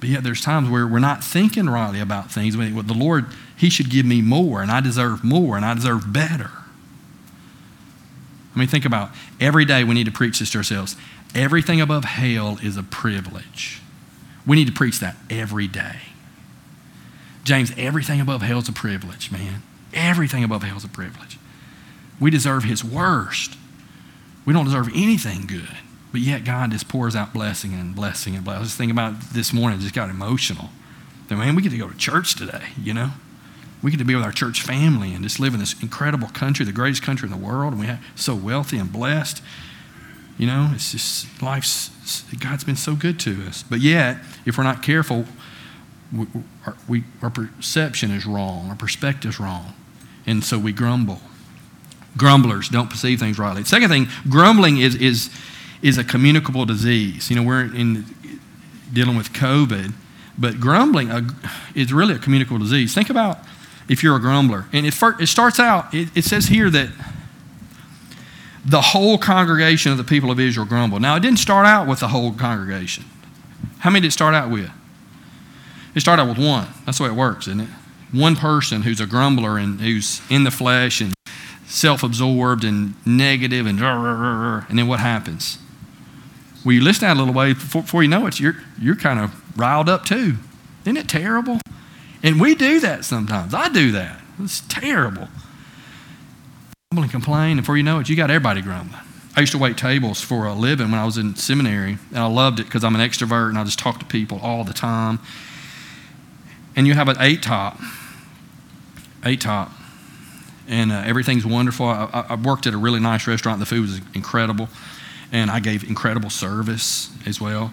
[0.00, 2.56] But yet there's times where we're not thinking rightly about things.
[2.56, 3.26] Well, the Lord,
[3.56, 6.50] He should give me more, and I deserve more, and I deserve better.
[8.54, 10.96] I mean, think about every day we need to preach this to ourselves.
[11.34, 13.80] Everything above hell is a privilege.
[14.46, 15.96] We need to preach that every day.
[17.42, 19.62] James, everything above hell is a privilege, man.
[19.92, 21.38] Everything above hell is a privilege.
[22.20, 23.56] We deserve His worst.
[24.46, 25.76] We don't deserve anything good.
[26.12, 28.58] But yet God just pours out blessing and blessing and blessing.
[28.58, 30.68] I was just thinking about this morning, just got emotional.
[31.28, 33.10] That man, we get to go to church today, you know?
[33.84, 36.64] We get to be with our church family and just live in this incredible country,
[36.64, 39.42] the greatest country in the world, and we are so wealthy and blessed.
[40.38, 41.90] You know, it's just life's
[42.40, 43.62] God's been so good to us.
[43.62, 44.16] But yet,
[44.46, 45.26] if we're not careful,
[46.16, 46.26] we,
[46.64, 49.74] our, we, our perception is wrong, our perspective is wrong,
[50.26, 51.20] and so we grumble.
[52.16, 53.64] Grumblers don't perceive things rightly.
[53.64, 55.28] Second thing, grumbling is is
[55.82, 57.28] is a communicable disease.
[57.28, 58.06] You know, we're in
[58.90, 59.92] dealing with COVID,
[60.38, 61.28] but grumbling uh,
[61.74, 62.94] is really a communicable disease.
[62.94, 63.40] Think about
[63.88, 64.66] if you're a grumbler.
[64.72, 66.90] And it, it starts out, it, it says here that
[68.64, 71.02] the whole congregation of the people of Israel grumbled.
[71.02, 73.04] Now, it didn't start out with the whole congregation.
[73.80, 74.70] How many did it start out with?
[75.94, 76.68] It started out with one.
[76.86, 77.68] That's the way it works, isn't it?
[78.12, 81.12] One person who's a grumbler and who's in the flesh and
[81.66, 85.58] self absorbed and negative and, and then what happens?
[86.64, 89.20] Well, you listen out a little way, before, before you know it, you're, you're kind
[89.20, 90.36] of riled up too.
[90.84, 91.60] Isn't it terrible?
[92.24, 93.54] And we do that sometimes.
[93.54, 94.20] I do that.
[94.40, 95.28] It's terrible.
[96.90, 99.00] Grumble and complain, and before you know it, you got everybody grumbling.
[99.36, 102.26] I used to wait tables for a living when I was in seminary, and I
[102.26, 105.20] loved it because I'm an extrovert and I just talk to people all the time.
[106.74, 107.78] And you have an eight top,
[109.24, 109.70] eight top,
[110.66, 111.86] and uh, everything's wonderful.
[111.86, 113.60] I, I worked at a really nice restaurant.
[113.60, 114.68] The food was incredible
[115.34, 117.72] and I gave incredible service as well.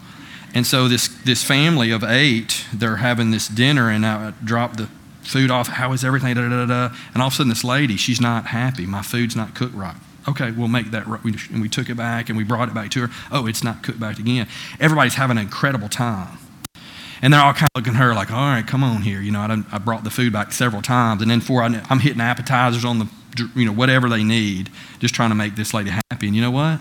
[0.53, 4.89] And so this this family of eight, they're having this dinner, and I drop the
[5.21, 5.67] food off.
[5.67, 6.35] How is everything?
[6.35, 8.85] Da, da, da, and all of a sudden, this lady, she's not happy.
[8.85, 9.95] My food's not cooked right.
[10.27, 11.23] Okay, we'll make that right.
[11.23, 13.09] And we took it back and we brought it back to her.
[13.31, 14.47] Oh, it's not cooked back again.
[14.79, 16.37] Everybody's having an incredible time.
[17.23, 19.21] And they're all kind of looking at her like, all right, come on here.
[19.21, 21.21] You know, I, I brought the food back several times.
[21.21, 23.07] And then for I'm hitting appetizers on the,
[23.55, 26.27] you know, whatever they need, just trying to make this lady happy.
[26.27, 26.79] And you know what?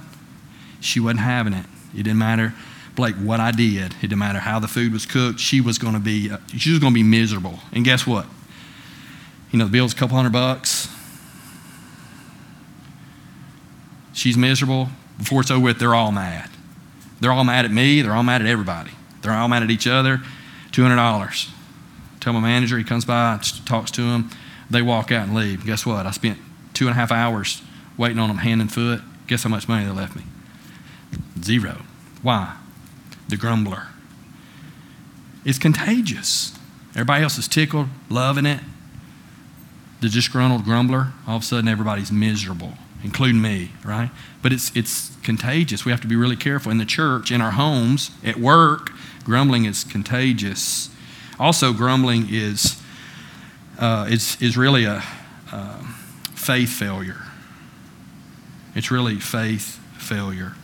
[0.80, 1.66] She wasn't having it.
[1.94, 2.54] It didn't matter,
[2.94, 3.92] Blake, what I did.
[3.92, 5.40] It didn't matter how the food was cooked.
[5.40, 7.60] She was going to be, she was going to be miserable.
[7.72, 8.26] And guess what?
[9.50, 10.88] You know, the bill's a couple hundred bucks.
[14.12, 14.88] She's miserable.
[15.18, 16.50] Before it's over with, they're all mad.
[17.20, 18.02] They're all mad at me.
[18.02, 18.90] They're all mad at everybody.
[19.22, 20.20] They're all mad at each other.
[20.72, 21.50] $200.
[22.20, 24.30] Tell my manager, he comes by, talks to them.
[24.68, 25.64] They walk out and leave.
[25.64, 26.06] Guess what?
[26.06, 26.38] I spent
[26.74, 27.62] two and a half hours
[27.96, 29.00] waiting on them hand and foot.
[29.26, 30.22] Guess how much money they left me?
[31.42, 31.82] Zero.
[32.22, 32.56] Why?
[33.30, 33.86] The grumbler.
[35.44, 36.58] It's contagious.
[36.90, 38.60] Everybody else is tickled, loving it.
[40.00, 42.72] The disgruntled grumbler, all of a sudden everybody's miserable,
[43.04, 44.10] including me, right?
[44.42, 45.84] But it's, it's contagious.
[45.84, 46.72] We have to be really careful.
[46.72, 48.90] In the church, in our homes, at work,
[49.22, 50.90] grumbling is contagious.
[51.38, 52.82] Also, grumbling is,
[53.78, 55.04] uh, is, is really a
[55.52, 55.82] uh,
[56.34, 57.22] faith failure.
[58.74, 60.54] It's really faith failure.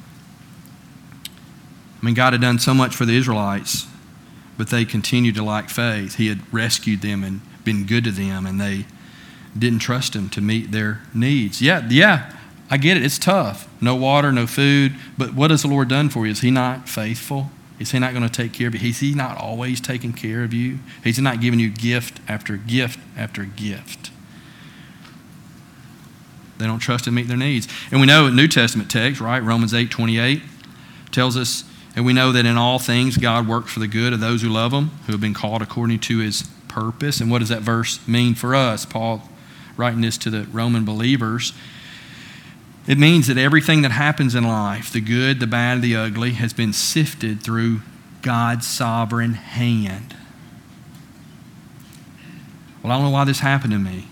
[2.07, 3.89] Mean, God had done so much for the Israelites,
[4.57, 6.15] but they continued to lack faith.
[6.15, 8.87] He had rescued them and been good to them, and they
[9.59, 11.61] didn't trust Him to meet their needs.
[11.61, 12.33] Yeah, yeah,
[12.71, 13.05] I get it.
[13.05, 13.69] It's tough.
[13.81, 14.95] No water, no food.
[15.19, 16.31] But what has the Lord done for you?
[16.31, 17.51] Is He not faithful?
[17.81, 18.89] Is He not going to take care of you?
[18.89, 20.79] Is He not always taking care of you?
[21.03, 24.13] He's not giving you gift after gift after gift.
[26.59, 27.67] They don't trust to meet their needs.
[27.91, 29.41] And we know in New Testament text, right?
[29.41, 30.41] Romans 8 28
[31.11, 31.65] tells us
[31.97, 34.51] and we know that in all things, God works for the good of those who
[34.51, 37.23] love Him, who have been called according to His purpose.
[37.23, 38.85] And what does that verse mean for us?
[38.85, 39.23] Paul
[39.79, 41.55] writing this to the Roman believers.
[42.87, 46.53] It means that everything that happens in life, the good, the bad, the ugly, has
[46.53, 47.81] been sifted through
[48.21, 50.15] God's sovereign hand.
[52.83, 54.07] Well, I don't know why this happened to me.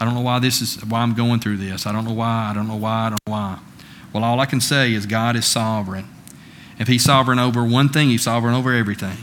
[0.00, 1.86] I don't know why this is why I'm going through this.
[1.86, 2.48] I don't know why.
[2.50, 3.06] I don't know why.
[3.06, 3.58] I don't know why.
[4.12, 6.11] Well, all I can say is God is sovereign.
[6.78, 9.18] If He's sovereign over one thing, He's sovereign over everything.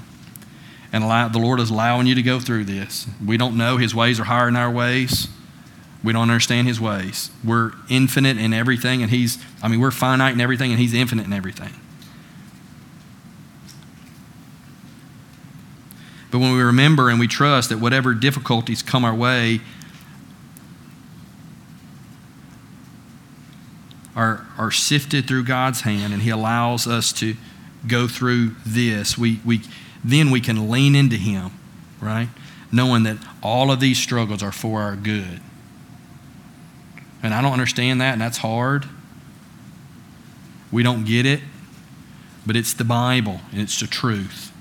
[0.92, 3.08] And allow, the Lord is allowing you to go through this.
[3.24, 5.28] We don't know His ways are higher than our ways.
[6.04, 7.32] We don't understand His ways.
[7.44, 11.26] We're infinite in everything, and He's, I mean, we're finite in everything, and He's infinite
[11.26, 11.74] in everything.
[16.32, 19.62] But when we remember and we trust that whatever difficulties come our way
[24.20, 27.38] are, are sifted through God's hand and He allows us to
[27.88, 29.62] go through this, we, we,
[30.04, 31.52] then we can lean into Him,
[32.02, 32.28] right?
[32.70, 35.40] Knowing that all of these struggles are for our good.
[37.24, 38.86] And I don't understand that, and that's hard.
[40.70, 41.40] We don't get it,
[42.46, 44.52] but it's the Bible, and it's the truth.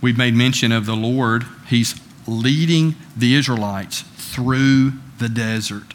[0.00, 1.44] We've made mention of the Lord.
[1.66, 5.94] He's leading the Israelites through the desert.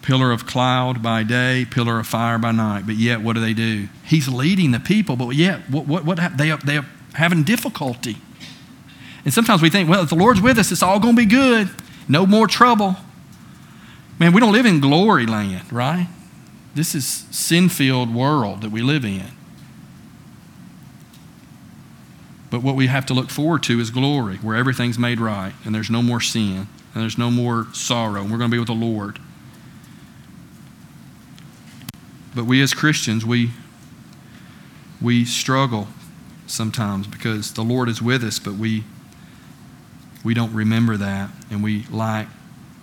[0.00, 2.86] Pillar of cloud by day, pillar of fire by night.
[2.86, 3.88] But yet, what do they do?
[4.04, 8.16] He's leading the people, but yet, what, what, what they, they are having difficulty.
[9.24, 11.26] And sometimes we think, well, if the Lord's with us, it's all going to be
[11.26, 11.70] good.
[12.08, 12.96] No more trouble.
[14.18, 16.08] Man, we don't live in glory land, right?
[16.74, 19.26] This is sin-filled world that we live in.
[22.52, 25.74] But what we have to look forward to is glory, where everything's made right, and
[25.74, 28.68] there's no more sin, and there's no more sorrow, and we're going to be with
[28.68, 29.18] the Lord.
[32.34, 33.52] But we as Christians, we,
[35.00, 35.88] we struggle
[36.46, 38.84] sometimes because the Lord is with us, but we,
[40.22, 42.28] we don't remember that, and we lack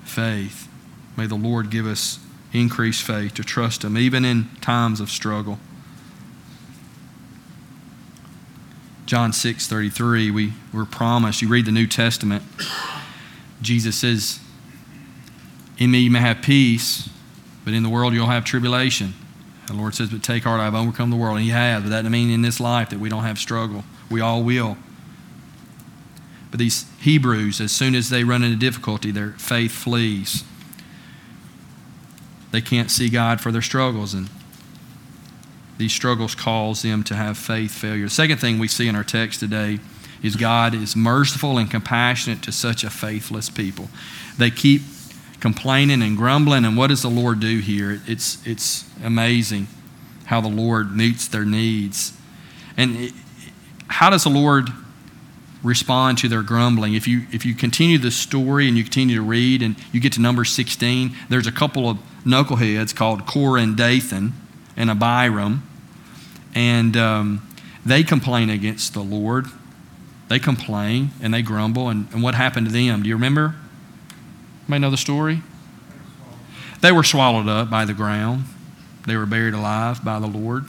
[0.04, 0.68] faith.
[1.16, 2.18] May the Lord give us
[2.54, 5.60] increased faith to trust Him, even in times of struggle.
[9.10, 12.44] John 6 33, we were promised, you read the New Testament,
[13.60, 14.40] Jesus says,
[15.80, 17.10] In me you may have peace,
[17.66, 19.16] but in the world you'll have tribulation.
[19.66, 21.38] The Lord says, But take heart, I've overcome the world.
[21.38, 23.84] And He has, but that doesn't mean in this life that we don't have struggle.
[24.12, 24.78] We all will.
[26.52, 30.44] But these Hebrews, as soon as they run into difficulty, their faith flees.
[32.52, 34.14] They can't see God for their struggles.
[34.14, 34.30] And
[35.80, 38.04] these struggles cause them to have faith failure.
[38.04, 39.80] The second thing we see in our text today
[40.22, 43.88] is God is merciful and compassionate to such a faithless people.
[44.38, 44.82] They keep
[45.40, 48.02] complaining and grumbling, and what does the Lord do here?
[48.06, 49.68] It's, it's amazing
[50.26, 52.12] how the Lord meets their needs.
[52.76, 53.14] And it,
[53.88, 54.68] how does the Lord
[55.64, 56.94] respond to their grumbling?
[56.94, 60.12] If you, if you continue the story and you continue to read and you get
[60.14, 64.34] to number 16, there's a couple of knuckleheads called Korah and Dathan
[64.76, 65.69] and Abiram
[66.56, 67.48] and um,
[67.86, 69.48] they complain against the Lord.
[70.28, 71.90] They complain and they grumble.
[71.90, 73.04] And, and what happened to them?
[73.04, 73.56] Do you remember?
[74.62, 75.42] Anybody know the story?
[76.82, 78.46] They were swallowed up by the ground.
[79.08, 80.66] They were buried alive by the Lord,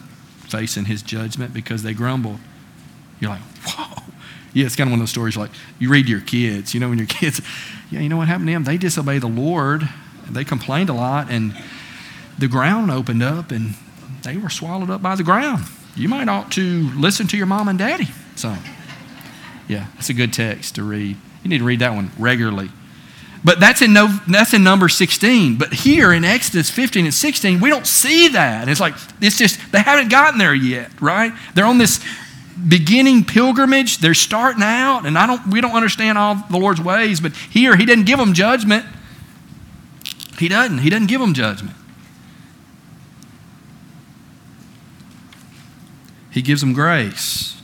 [0.48, 2.38] facing his judgment because they grumbled.
[3.20, 4.02] You're like, whoa.
[4.52, 6.74] Yeah, it's kind of one of those stories like you read to your kids.
[6.74, 7.40] You know, when your kids,
[7.90, 8.64] yeah, you know what happened to them?
[8.64, 9.88] They disobeyed the Lord.
[10.28, 11.54] They complained a lot, and
[12.38, 13.74] the ground opened up, and
[14.22, 15.64] they were swallowed up by the ground.
[15.96, 18.08] You might ought to listen to your mom and daddy.
[18.36, 18.56] So,
[19.68, 21.16] yeah, it's a good text to read.
[21.42, 22.70] You need to read that one regularly.
[23.42, 25.56] But that's in, no, that's in number 16.
[25.56, 28.68] But here in Exodus 15 and 16, we don't see that.
[28.68, 31.32] It's like, it's just, they haven't gotten there yet, right?
[31.54, 32.04] They're on this
[32.68, 33.98] beginning pilgrimage.
[33.98, 37.20] They're starting out, and I don't, we don't understand all the Lord's ways.
[37.20, 38.84] But here, He doesn't give them judgment.
[40.38, 40.78] He doesn't.
[40.78, 41.76] He doesn't give them judgment.
[46.30, 47.60] He gives them grace.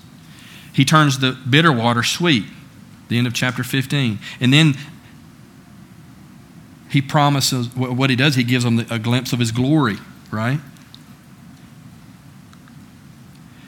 [0.73, 2.45] He turns the bitter water sweet.
[3.09, 4.19] The end of chapter 15.
[4.41, 4.75] And then
[6.91, 9.97] he promises what he does, he gives them a glimpse of his glory,
[10.31, 10.61] right?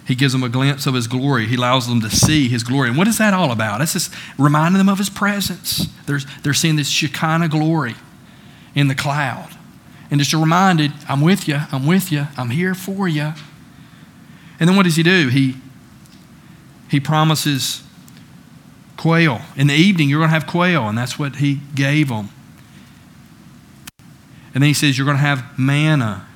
[0.07, 1.47] He gives them a glimpse of his glory.
[1.47, 2.89] He allows them to see his glory.
[2.89, 3.83] And what is that all about?
[3.83, 5.87] It's just reminding them of his presence.
[6.07, 7.95] They're, they're seeing this Shekinah glory
[8.75, 9.51] in the cloud.
[10.11, 13.35] And just a reminded, I'm with you, I'm with you, I'm here for you.
[14.61, 15.29] And then what does he do?
[15.29, 15.57] He,
[16.91, 17.83] he promises
[18.97, 19.41] quail.
[19.57, 22.31] In the evening, you're going to have quail, and that's what he gave them.
[24.55, 26.27] And then he says, You're going to have manna.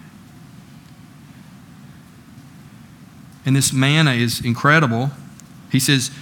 [3.45, 5.11] And this manna is incredible.
[5.71, 6.13] He says,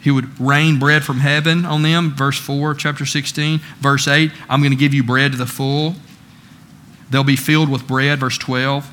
[0.00, 3.60] He would rain bread from heaven on them, verse 4, chapter 16.
[3.80, 5.94] Verse 8, I'm going to give you bread to the full.
[7.10, 8.84] They'll be filled with bread, verse 12.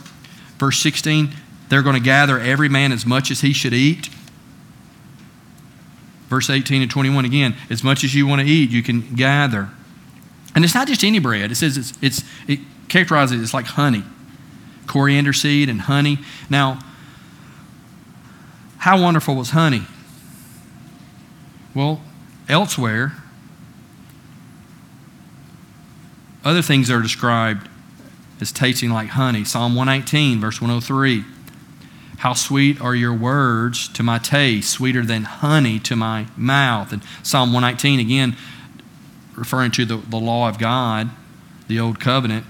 [0.57, 1.31] Verse 16,
[1.69, 4.09] they're going to gather every man as much as he should eat.
[6.27, 9.69] Verse 18 and 21 again, as much as you want to eat, you can gather.
[10.55, 11.51] And it's not just any bread.
[11.51, 14.03] It says it's, it's it characterizes it as like honey,
[14.87, 16.19] coriander seed and honey.
[16.49, 16.79] Now,
[18.77, 19.83] how wonderful was honey?
[21.73, 22.01] Well,
[22.47, 23.13] elsewhere,
[26.43, 27.67] other things are described
[28.39, 29.43] as tasting like honey.
[29.43, 31.25] Psalm 118, verse 103.
[32.17, 36.91] How sweet are your words to my taste, sweeter than honey to my mouth.
[36.91, 38.35] And Psalm 119, again,
[39.35, 41.09] referring to the, the law of God,
[41.67, 42.45] the old covenant,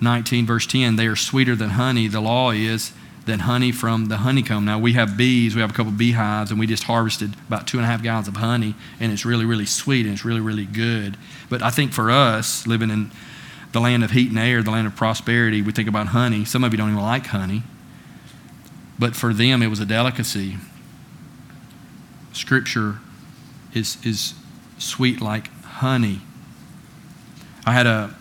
[0.00, 2.08] 19, verse 10, they are sweeter than honey.
[2.08, 2.92] The law is
[3.26, 4.64] than honey from the honeycomb.
[4.64, 7.78] Now, we have bees, we have a couple beehives, and we just harvested about two
[7.78, 10.64] and a half gallons of honey, and it's really, really sweet and it's really, really
[10.64, 11.16] good.
[11.48, 13.10] But I think for us, living in
[13.72, 16.44] the land of heat and air, the land of prosperity, we think about honey.
[16.44, 17.62] Some of you don't even like honey,
[19.00, 20.58] but for them, it was a delicacy.
[22.34, 22.98] Scripture
[23.72, 24.34] is, is
[24.76, 26.20] sweet like honey.
[27.64, 28.14] I had a,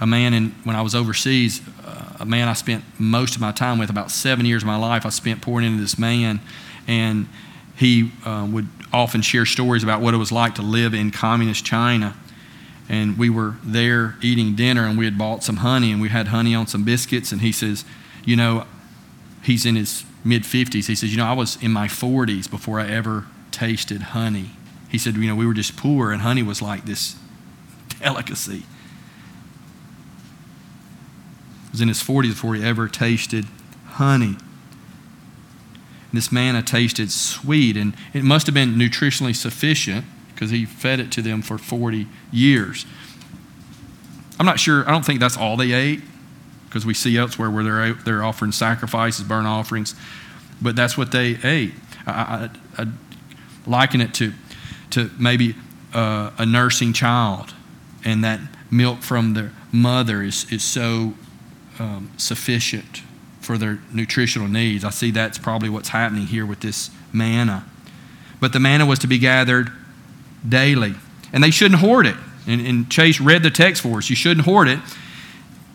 [0.00, 3.52] a man in, when I was overseas, uh, a man I spent most of my
[3.52, 6.40] time with, about seven years of my life, I spent pouring into this man.
[6.88, 7.28] And
[7.76, 11.64] he uh, would often share stories about what it was like to live in communist
[11.64, 12.16] China.
[12.88, 16.28] And we were there eating dinner, and we had bought some honey, and we had
[16.28, 17.30] honey on some biscuits.
[17.30, 17.84] And he says,
[18.24, 18.66] You know,
[19.42, 20.86] he's in his mid 50s.
[20.86, 24.50] He says, You know, I was in my 40s before I ever tasted honey.
[24.88, 27.16] He said, You know, we were just poor, and honey was like this
[28.00, 28.64] delicacy.
[31.64, 33.46] He was in his 40s before he ever tasted
[33.86, 34.36] honey.
[36.12, 40.04] This manna tasted sweet, and it must have been nutritionally sufficient
[40.34, 42.86] because he fed it to them for 40 years.
[44.38, 46.02] I'm not sure, I don't think that's all they ate
[46.66, 49.94] because we see elsewhere where they're, they're offering sacrifices, burnt offerings,
[50.60, 51.72] but that's what they ate.
[52.06, 52.86] I, I, I
[53.66, 54.32] liken it to,
[54.90, 55.54] to maybe
[55.94, 57.54] uh, a nursing child,
[58.04, 58.40] and that
[58.70, 61.14] milk from their mother is, is so
[61.78, 63.02] um, sufficient
[63.40, 64.84] for their nutritional needs.
[64.84, 67.64] I see that's probably what's happening here with this manna.
[68.40, 69.70] But the manna was to be gathered
[70.46, 70.94] daily,
[71.32, 72.16] and they shouldn't hoard it.
[72.46, 74.10] And, and Chase read the text for us.
[74.10, 74.78] You shouldn't hoard it.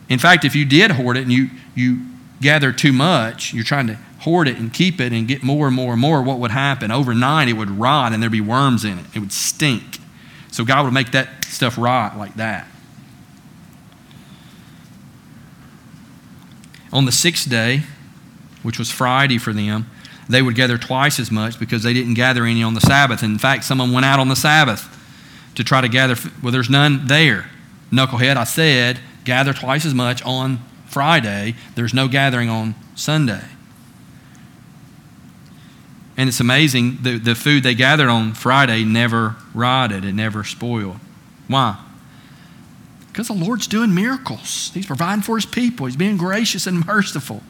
[0.09, 2.01] In fact, if you did hoard it and you, you
[2.41, 5.75] gather too much, you're trying to hoard it and keep it and get more and
[5.75, 6.91] more and more, what would happen?
[6.91, 9.05] Overnight, it would rot and there'd be worms in it.
[9.15, 9.99] It would stink.
[10.51, 12.67] So God would make that stuff rot like that.
[16.93, 17.83] On the sixth day,
[18.63, 19.89] which was Friday for them,
[20.29, 23.23] they would gather twice as much because they didn't gather any on the Sabbath.
[23.23, 24.87] In fact, someone went out on the Sabbath
[25.55, 26.15] to try to gather.
[26.43, 27.49] Well, there's none there.
[27.91, 31.55] Knucklehead, I said, gather twice as much on Friday.
[31.75, 33.43] There's no gathering on Sunday.
[36.17, 40.97] And it's amazing, the, the food they gathered on Friday never rotted, it never spoiled.
[41.47, 41.83] Why?
[43.07, 44.71] Because the Lord's doing miracles.
[44.73, 47.41] He's providing for his people, He's being gracious and merciful.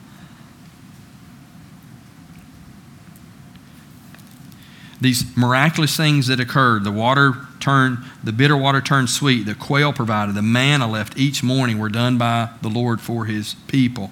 [5.01, 9.93] These miraculous things that occurred the water turned, the bitter water turned sweet, the quail
[9.93, 14.12] provided, the manna left each morning were done by the Lord for his people.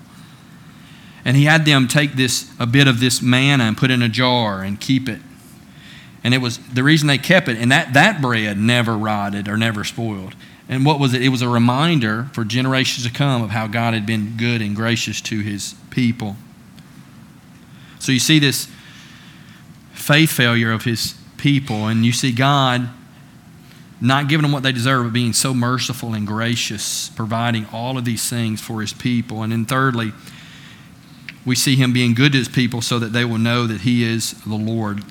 [1.25, 4.09] And he had them take this a bit of this manna and put in a
[4.09, 5.19] jar and keep it.
[6.23, 9.57] And it was the reason they kept it, and that, that bread never rotted or
[9.57, 10.35] never spoiled.
[10.67, 11.21] And what was it?
[11.23, 14.75] It was a reminder for generations to come of how God had been good and
[14.75, 16.35] gracious to his people.
[17.99, 18.69] So you see this
[19.93, 22.89] faith failure of his people, and you see God
[24.01, 28.05] not giving them what they deserve, but being so merciful and gracious, providing all of
[28.05, 29.43] these things for his people.
[29.43, 30.13] And then, thirdly,
[31.45, 34.03] we see him being good to his people so that they will know that he
[34.03, 35.03] is the Lord.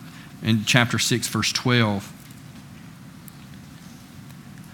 [0.43, 2.12] In chapter 6, verse 12.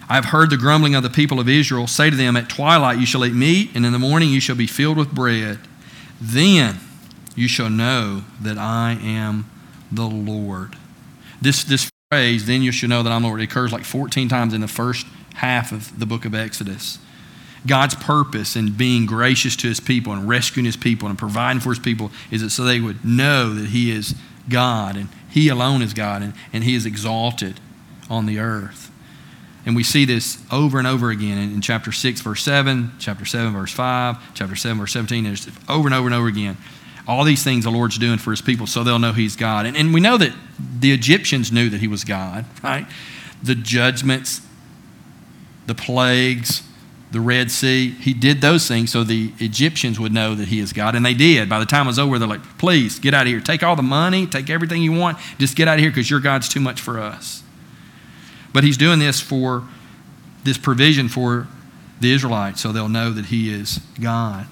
[0.08, 1.86] I have heard the grumbling of the people of Israel.
[1.86, 4.56] Say to them, At twilight you shall eat meat, and in the morning you shall
[4.56, 5.58] be filled with bread.
[6.20, 6.78] Then
[7.34, 9.50] you shall know that I am
[9.90, 10.76] the Lord.
[11.40, 14.60] This, this then you should know that I'm Lord, it occurs like 14 times in
[14.60, 16.98] the first half of the book of Exodus.
[17.66, 21.70] God's purpose in being gracious to his people and rescuing his people and providing for
[21.70, 24.14] his people is that so they would know that he is
[24.48, 27.60] God and he alone is God and, and he is exalted
[28.10, 28.90] on the earth.
[29.66, 33.24] And we see this over and over again in, in chapter 6, verse 7, chapter
[33.24, 36.58] 7, verse 5, chapter 7, verse 17, and over and over and over again.
[37.06, 39.66] All these things the Lord's doing for his people so they'll know he's God.
[39.66, 40.32] And, and we know that
[40.78, 42.86] the Egyptians knew that he was God, right?
[43.42, 44.40] The judgments,
[45.66, 46.62] the plagues,
[47.14, 47.90] the Red Sea.
[47.90, 50.94] He did those things so the Egyptians would know that he is God.
[50.94, 51.48] And they did.
[51.48, 53.40] By the time it was over, they're like, please get out of here.
[53.40, 55.18] Take all the money, take everything you want.
[55.38, 57.42] Just get out of here because your God's too much for us.
[58.52, 59.64] But he's doing this for
[60.42, 61.46] this provision for
[62.00, 64.46] the Israelites so they'll know that he is God.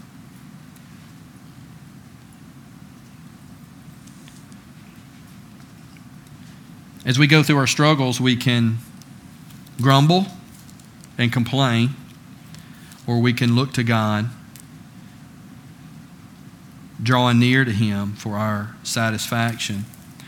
[7.05, 8.79] As we go through our struggles, we can
[9.81, 10.27] grumble
[11.19, 11.91] and complain,
[13.07, 14.27] or we can look to God,
[17.03, 19.85] drawing near to Him for our satisfaction.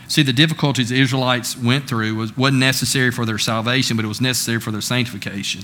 [0.07, 4.09] See, the difficulties the Israelites went through was, wasn't necessary for their salvation, but it
[4.09, 5.63] was necessary for their sanctification.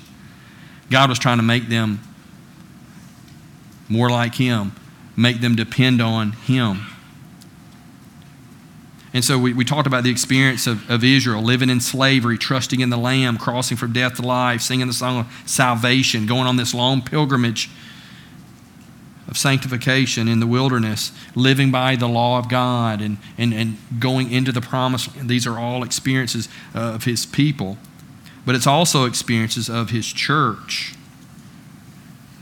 [0.90, 2.00] God was trying to make them
[3.90, 4.72] more like Him,
[5.18, 6.88] make them depend on Him.
[9.14, 12.80] And so we, we talked about the experience of, of Israel living in slavery, trusting
[12.80, 16.56] in the Lamb, crossing from death to life, singing the song of salvation, going on
[16.56, 17.70] this long pilgrimage
[19.28, 24.32] of sanctification in the wilderness, living by the law of God, and, and, and going
[24.32, 25.08] into the promise.
[25.22, 27.78] These are all experiences of His people,
[28.46, 30.96] but it's also experiences of His church.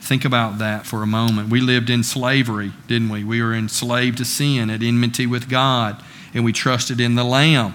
[0.01, 1.49] Think about that for a moment.
[1.49, 3.23] We lived in slavery, didn't we?
[3.23, 6.03] We were enslaved to sin, at enmity with God
[6.33, 7.73] and we trusted in the Lamb,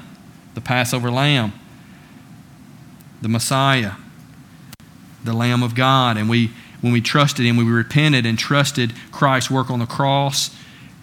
[0.54, 1.52] the Passover Lamb,
[3.22, 3.92] the Messiah,
[5.24, 6.16] the Lamb of God.
[6.16, 6.50] And we,
[6.80, 10.54] when we trusted Him, we repented and trusted Christ's work on the cross,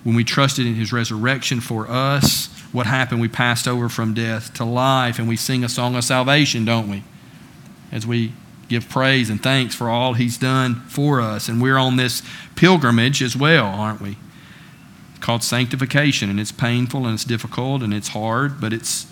[0.03, 3.21] when we trusted in His resurrection for us, what happened?
[3.21, 6.89] We passed over from death to life, and we sing a song of salvation, don't
[6.89, 7.03] we?
[7.91, 8.33] As we
[8.69, 11.49] give praise and thanks for all He's done for us.
[11.49, 12.23] And we're on this
[12.55, 14.17] pilgrimage as well, aren't we?
[15.21, 19.07] Called sanctification, and it's painful and it's difficult and it's hard, but it's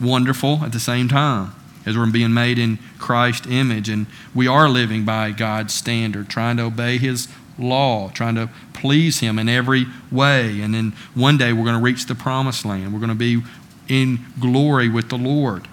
[0.00, 1.52] wonderful at the same time
[1.86, 3.88] as we're being made in Christ's image.
[3.88, 9.20] And we are living by God's standard, trying to obey His law, trying to please
[9.20, 10.60] Him in every way.
[10.60, 12.92] And then one day we're going to reach the promised land.
[12.92, 13.42] We're going to be
[13.88, 15.68] in glory with the Lord.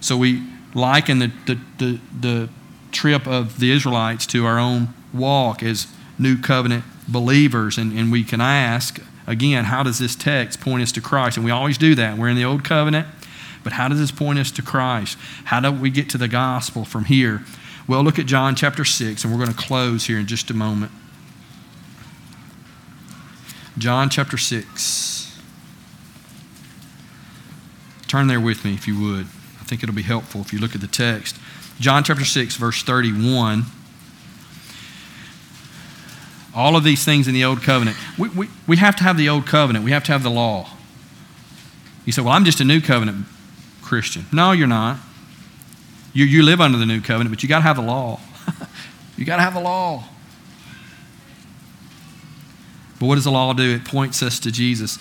[0.00, 0.42] So we
[0.74, 2.48] liken the, the, the, the
[2.90, 5.86] trip of the Israelites to our own walk as
[6.18, 7.78] new covenant believers.
[7.78, 11.36] And, and we can ask, Again, how does this text point us to Christ?
[11.36, 12.18] And we always do that.
[12.18, 13.06] We're in the Old Covenant,
[13.62, 15.16] but how does this point us to Christ?
[15.44, 17.44] How do we get to the gospel from here?
[17.86, 20.54] Well, look at John chapter 6, and we're going to close here in just a
[20.54, 20.92] moment.
[23.78, 25.40] John chapter 6.
[28.06, 29.26] Turn there with me if you would.
[29.60, 31.36] I think it'll be helpful if you look at the text.
[31.80, 33.64] John chapter 6, verse 31
[36.54, 37.96] all of these things in the Old Covenant.
[38.18, 40.68] We, we, we have to have the Old Covenant, we have to have the law.
[42.04, 43.26] You say, Well, I'm just a new covenant
[43.80, 44.26] Christian.
[44.32, 44.98] No, you're not.
[46.12, 48.20] You, you live under the new covenant, but you got to have the law.
[49.16, 50.04] you got to have the law.
[52.98, 53.76] But what does the law do?
[53.76, 54.98] It points us to Jesus.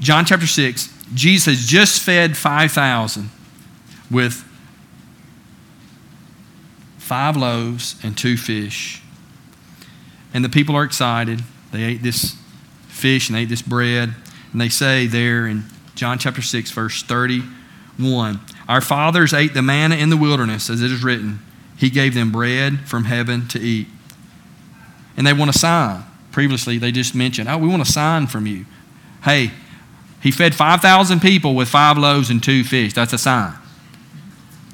[0.00, 3.30] John chapter 6, Jesus has just fed 5,000
[4.10, 4.44] with
[6.98, 9.02] five loaves and two fish.
[10.36, 11.40] And the people are excited.
[11.72, 12.36] They ate this
[12.88, 14.14] fish and they ate this bread.
[14.52, 15.64] And they say there in
[15.94, 20.92] John chapter 6, verse 31 Our fathers ate the manna in the wilderness, as it
[20.92, 21.38] is written.
[21.78, 23.86] He gave them bread from heaven to eat.
[25.16, 26.04] And they want a sign.
[26.32, 28.66] Previously, they just mentioned, Oh, we want a sign from you.
[29.22, 29.52] Hey,
[30.20, 32.92] he fed 5,000 people with five loaves and two fish.
[32.92, 33.54] That's a sign.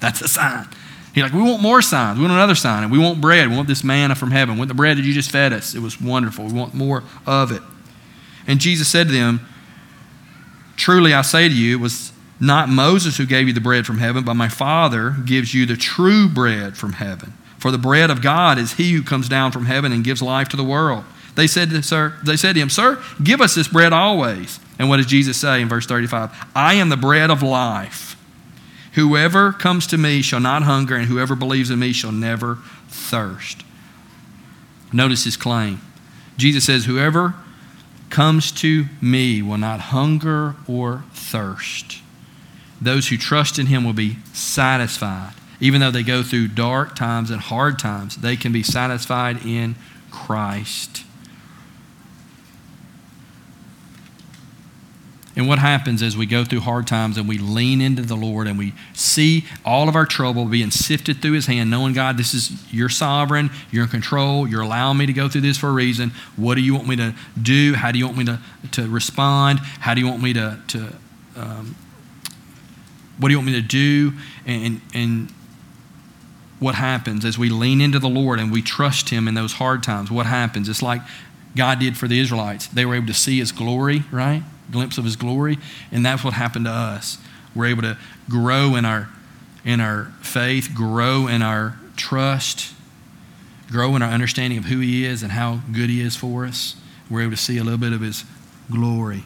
[0.00, 0.66] That's a sign.
[1.14, 2.18] He's like, we want more signs.
[2.18, 2.84] We want another sign.
[2.84, 3.48] And we want bread.
[3.48, 4.54] We want this manna from heaven.
[4.54, 5.74] We want the bread that you just fed us.
[5.74, 6.46] It was wonderful.
[6.46, 7.62] We want more of it.
[8.46, 9.40] And Jesus said to them,
[10.76, 13.98] Truly I say to you, it was not Moses who gave you the bread from
[13.98, 17.34] heaven, but my Father gives you the true bread from heaven.
[17.58, 20.48] For the bread of God is he who comes down from heaven and gives life
[20.48, 21.04] to the world.
[21.36, 24.58] They said to, sir, they said to him, Sir, give us this bread always.
[24.78, 26.30] And what does Jesus say in verse 35?
[26.54, 28.11] I am the bread of life.
[28.92, 33.64] Whoever comes to me shall not hunger, and whoever believes in me shall never thirst.
[34.92, 35.80] Notice his claim.
[36.36, 37.34] Jesus says, Whoever
[38.10, 42.00] comes to me will not hunger or thirst.
[42.80, 45.32] Those who trust in him will be satisfied.
[45.60, 49.76] Even though they go through dark times and hard times, they can be satisfied in
[50.10, 51.04] Christ.
[55.34, 58.46] And what happens as we go through hard times and we lean into the Lord
[58.46, 62.34] and we see all of our trouble being sifted through His hand, knowing, God, this
[62.34, 65.72] is you're sovereign, you're in control, you're allowing me to go through this for a
[65.72, 66.10] reason.
[66.36, 67.74] What do you want me to do?
[67.74, 68.40] How do you want me to,
[68.72, 69.60] to respond?
[69.60, 70.92] How do you want me to, to
[71.36, 71.76] um,
[73.18, 74.12] what do you want me to do?
[74.44, 75.32] And, and
[76.58, 79.82] what happens as we lean into the Lord and we trust Him in those hard
[79.82, 80.10] times?
[80.10, 80.68] What happens?
[80.68, 81.00] It's like
[81.56, 82.66] God did for the Israelites.
[82.66, 84.42] They were able to see His glory, right?
[84.72, 85.58] Glimpse of his glory
[85.92, 87.18] and that's what happened to us.
[87.54, 87.98] We're able to
[88.28, 89.08] grow in our
[89.64, 92.74] in our faith grow in our trust
[93.70, 96.76] grow in our understanding of who he is and how good he is for us.
[97.08, 98.24] We're able to see a little bit of his
[98.70, 99.24] glory.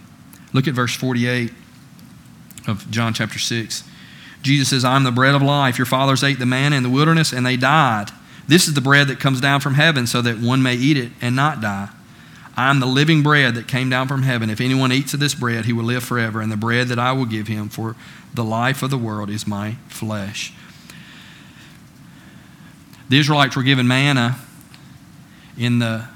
[0.53, 1.53] Look at verse 48
[2.68, 3.84] of john chapter 6
[4.42, 5.78] jesus says i'm the bread of life.
[5.78, 8.11] Your fathers ate the manna in the wilderness and they died.
[8.49, 11.12] This is the bread that comes down from heaven so that one may eat it
[11.20, 11.88] and not die
[12.57, 14.48] I am the living bread that came down from heaven.
[14.48, 16.40] If anyone eats of this bread, he will live forever.
[16.40, 17.96] And the bread that I will give him for
[18.32, 20.54] the life of the world is my flesh.
[23.09, 24.38] The Israelites were given manna
[25.59, 26.09] in the,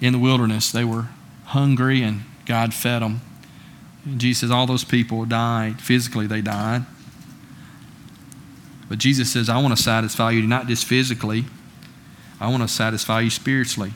[0.00, 0.70] in the wilderness.
[0.70, 1.08] They were
[1.46, 3.20] hungry, and God fed them.
[4.04, 5.80] And Jesus says, All those people died.
[5.80, 6.86] Physically, they died.
[8.88, 11.44] But Jesus says, I want to satisfy you not just physically,
[12.40, 13.92] I want to satisfy you spiritually.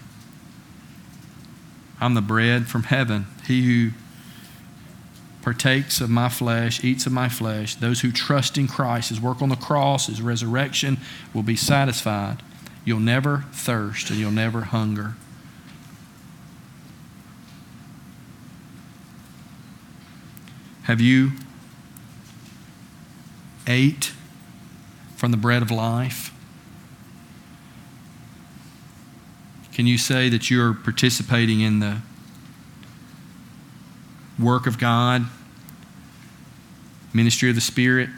[2.03, 3.26] I'm the bread from heaven.
[3.46, 3.92] He who
[5.40, 9.40] partakes of my flesh, eats of my flesh, those who trust in Christ, his work
[9.40, 10.98] on the cross, his resurrection,
[11.32, 12.42] will be satisfied.
[12.84, 15.14] You'll never thirst and you'll never hunger.
[20.82, 21.32] Have you
[23.68, 24.12] ate
[25.14, 26.32] from the bread of life?
[29.72, 31.98] Can you say that you're participating in the
[34.38, 35.24] work of God,
[37.14, 38.10] ministry of the Spirit?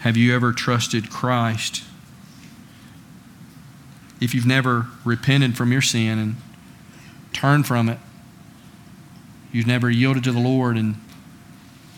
[0.00, 1.84] Have you ever trusted Christ?
[4.20, 6.36] If you've never repented from your sin and
[7.32, 7.98] turned from it,
[9.52, 10.96] you've never yielded to the Lord and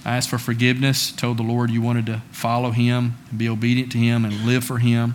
[0.04, 4.24] asked for forgiveness, told the Lord you wanted to follow Him be obedient to Him
[4.24, 5.14] and live for Him.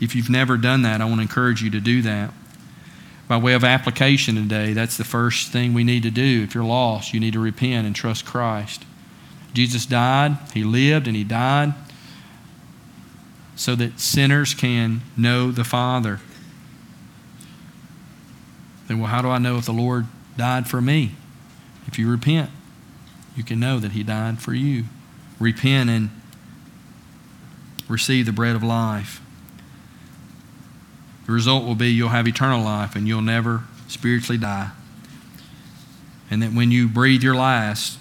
[0.00, 2.32] If you've never done that, I want to encourage you to do that.
[3.28, 6.42] By way of application today, that's the first thing we need to do.
[6.44, 8.84] If you're lost, you need to repent and trust Christ.
[9.52, 11.74] Jesus died, He lived, and He died
[13.56, 16.20] so that sinners can know the Father.
[18.86, 21.12] Then, well, how do I know if the Lord died for me?
[21.86, 22.50] If you repent,
[23.34, 24.84] you can know that He died for you.
[25.40, 26.10] Repent and
[27.88, 29.20] receive the bread of life.
[31.26, 34.70] The result will be you'll have eternal life and you'll never spiritually die.
[36.30, 37.98] And that when you breathe your last,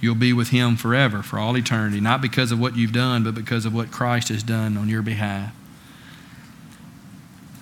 [0.00, 3.34] you'll be with Him forever, for all eternity, not because of what you've done, but
[3.34, 5.52] because of what Christ has done on your behalf.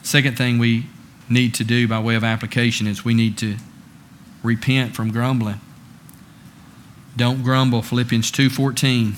[0.02, 0.86] Second thing we
[1.28, 3.56] need to do by way of application is we need to
[4.42, 5.60] repent from grumbling.
[7.16, 9.14] Don't grumble, Philippians 2:14.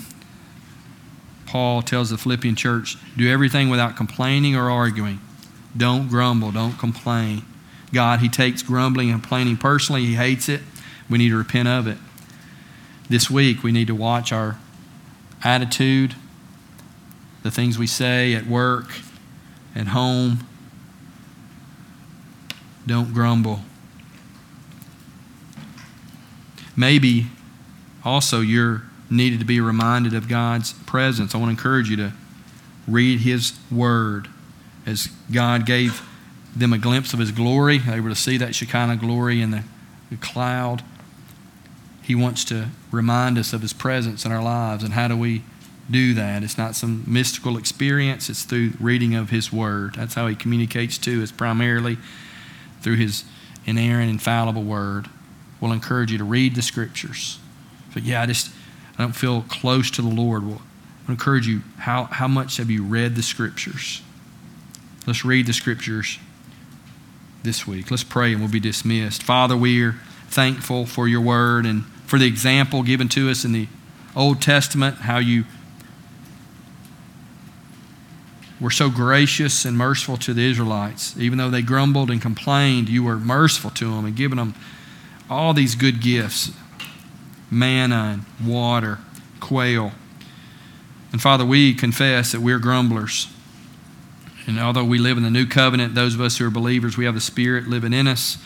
[1.51, 5.21] Paul tells the Philippian church do everything without complaining or arguing.
[5.77, 7.43] Don't grumble, don't complain.
[7.93, 10.61] God, He takes grumbling and complaining personally, He hates it.
[11.09, 11.99] We need to repent of it.
[13.09, 14.59] This week, we need to watch our
[15.43, 16.15] attitude,
[17.43, 18.93] the things we say at work,
[19.75, 20.47] at home.
[22.87, 23.63] Don't grumble.
[26.77, 27.27] Maybe
[28.05, 31.35] also you're needed to be reminded of God's presence.
[31.35, 32.13] I want to encourage you to
[32.87, 34.29] read His Word
[34.87, 36.07] as God gave
[36.55, 37.79] them a glimpse of His glory.
[37.79, 39.65] They were to see that Shekinah glory in the,
[40.11, 40.83] the cloud.
[42.03, 44.83] He wants to remind us of His presence in our lives.
[44.83, 45.43] And how do we
[45.91, 46.43] do that?
[46.43, 49.95] It's not some mystical experience, it's through reading of His Word.
[49.95, 51.99] That's how He communicates to us, primarily
[52.81, 53.25] through His
[53.67, 55.09] inerrant, infallible Word.
[55.61, 57.39] We'll encourage you to read the Scriptures.
[57.93, 58.51] But yeah, I just
[59.01, 60.47] I don't feel close to the Lord.
[60.47, 60.61] Well,
[61.09, 64.03] I encourage you, how, how much have you read the Scriptures?
[65.07, 66.19] Let's read the Scriptures
[67.43, 67.91] this week.
[67.91, 69.23] Let's pray and we'll be dismissed.
[69.23, 69.93] Father, we are
[70.29, 73.69] thankful for your word and for the example given to us in the
[74.15, 75.45] Old Testament, how you
[78.61, 81.17] were so gracious and merciful to the Israelites.
[81.17, 84.55] Even though they grumbled and complained, you were merciful to them and giving them
[85.31, 86.51] all these good gifts
[87.51, 88.99] manna and water,
[89.41, 89.93] quail.
[91.13, 93.27] And Father, we confess that we're grumblers.
[94.47, 97.05] And although we live in the new covenant, those of us who are believers, we
[97.05, 98.39] have the Spirit living in us.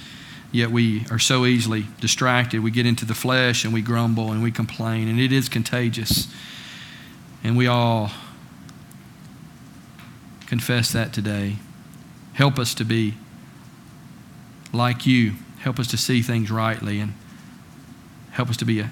[0.55, 2.61] yet we are so easily distracted.
[2.61, 6.29] We get into the flesh and we grumble and we complain, and it is contagious.
[7.43, 8.13] And we all
[10.47, 11.57] confess that today.
[12.35, 13.15] Help us to be
[14.73, 15.33] like you.
[15.59, 17.15] Help us to see things rightly and
[18.35, 18.85] help us to be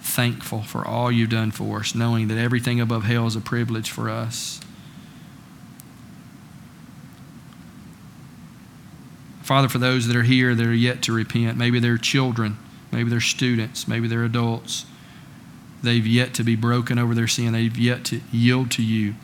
[0.00, 3.90] thankful for all you've done for us, knowing that everything above hell is a privilege
[3.90, 4.60] for us.
[9.42, 12.58] Father, for those that are here that are yet to repent, maybe they're children,
[12.90, 14.84] maybe they're students, maybe they're adults,
[15.82, 19.14] they've yet to be broken over their sin, they've yet to yield to you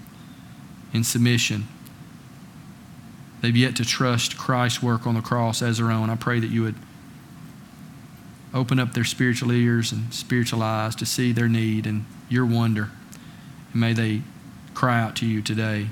[0.93, 1.67] in submission.
[3.41, 6.11] They've yet to trust Christ's work on the cross as their own.
[6.11, 6.75] I pray that you would
[8.55, 12.91] open up their spiritual ears and spiritual eyes to see their need and your wonder.
[13.73, 14.23] And may they
[14.75, 15.89] cry out to you today.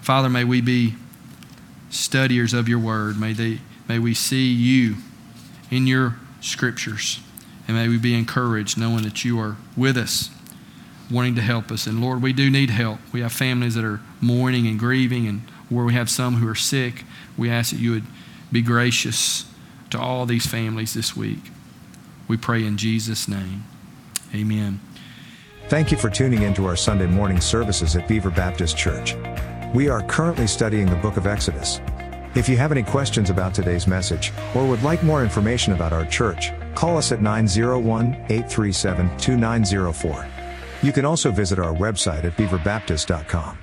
[0.00, 0.94] Father, may we be
[1.90, 3.18] studiers of your word.
[3.18, 4.96] May, they, may we see you
[5.70, 7.20] in your scriptures.
[7.68, 10.30] And may we be encouraged knowing that you are with us,
[11.10, 11.86] wanting to help us.
[11.86, 12.98] And Lord, we do need help.
[13.12, 16.56] We have families that are mourning and grieving, and where we have some who are
[16.56, 17.04] sick.
[17.38, 18.04] We ask that you would
[18.50, 19.46] be gracious
[19.92, 21.38] to all these families this week.
[22.28, 23.64] We pray in Jesus' name.
[24.34, 24.80] Amen.
[25.68, 29.14] Thank you for tuning in to our Sunday morning services at Beaver Baptist Church.
[29.74, 31.80] We are currently studying the book of Exodus.
[32.34, 36.06] If you have any questions about today's message, or would like more information about our
[36.06, 40.26] church, call us at 901 837 2904.
[40.82, 43.61] You can also visit our website at beaverbaptist.com.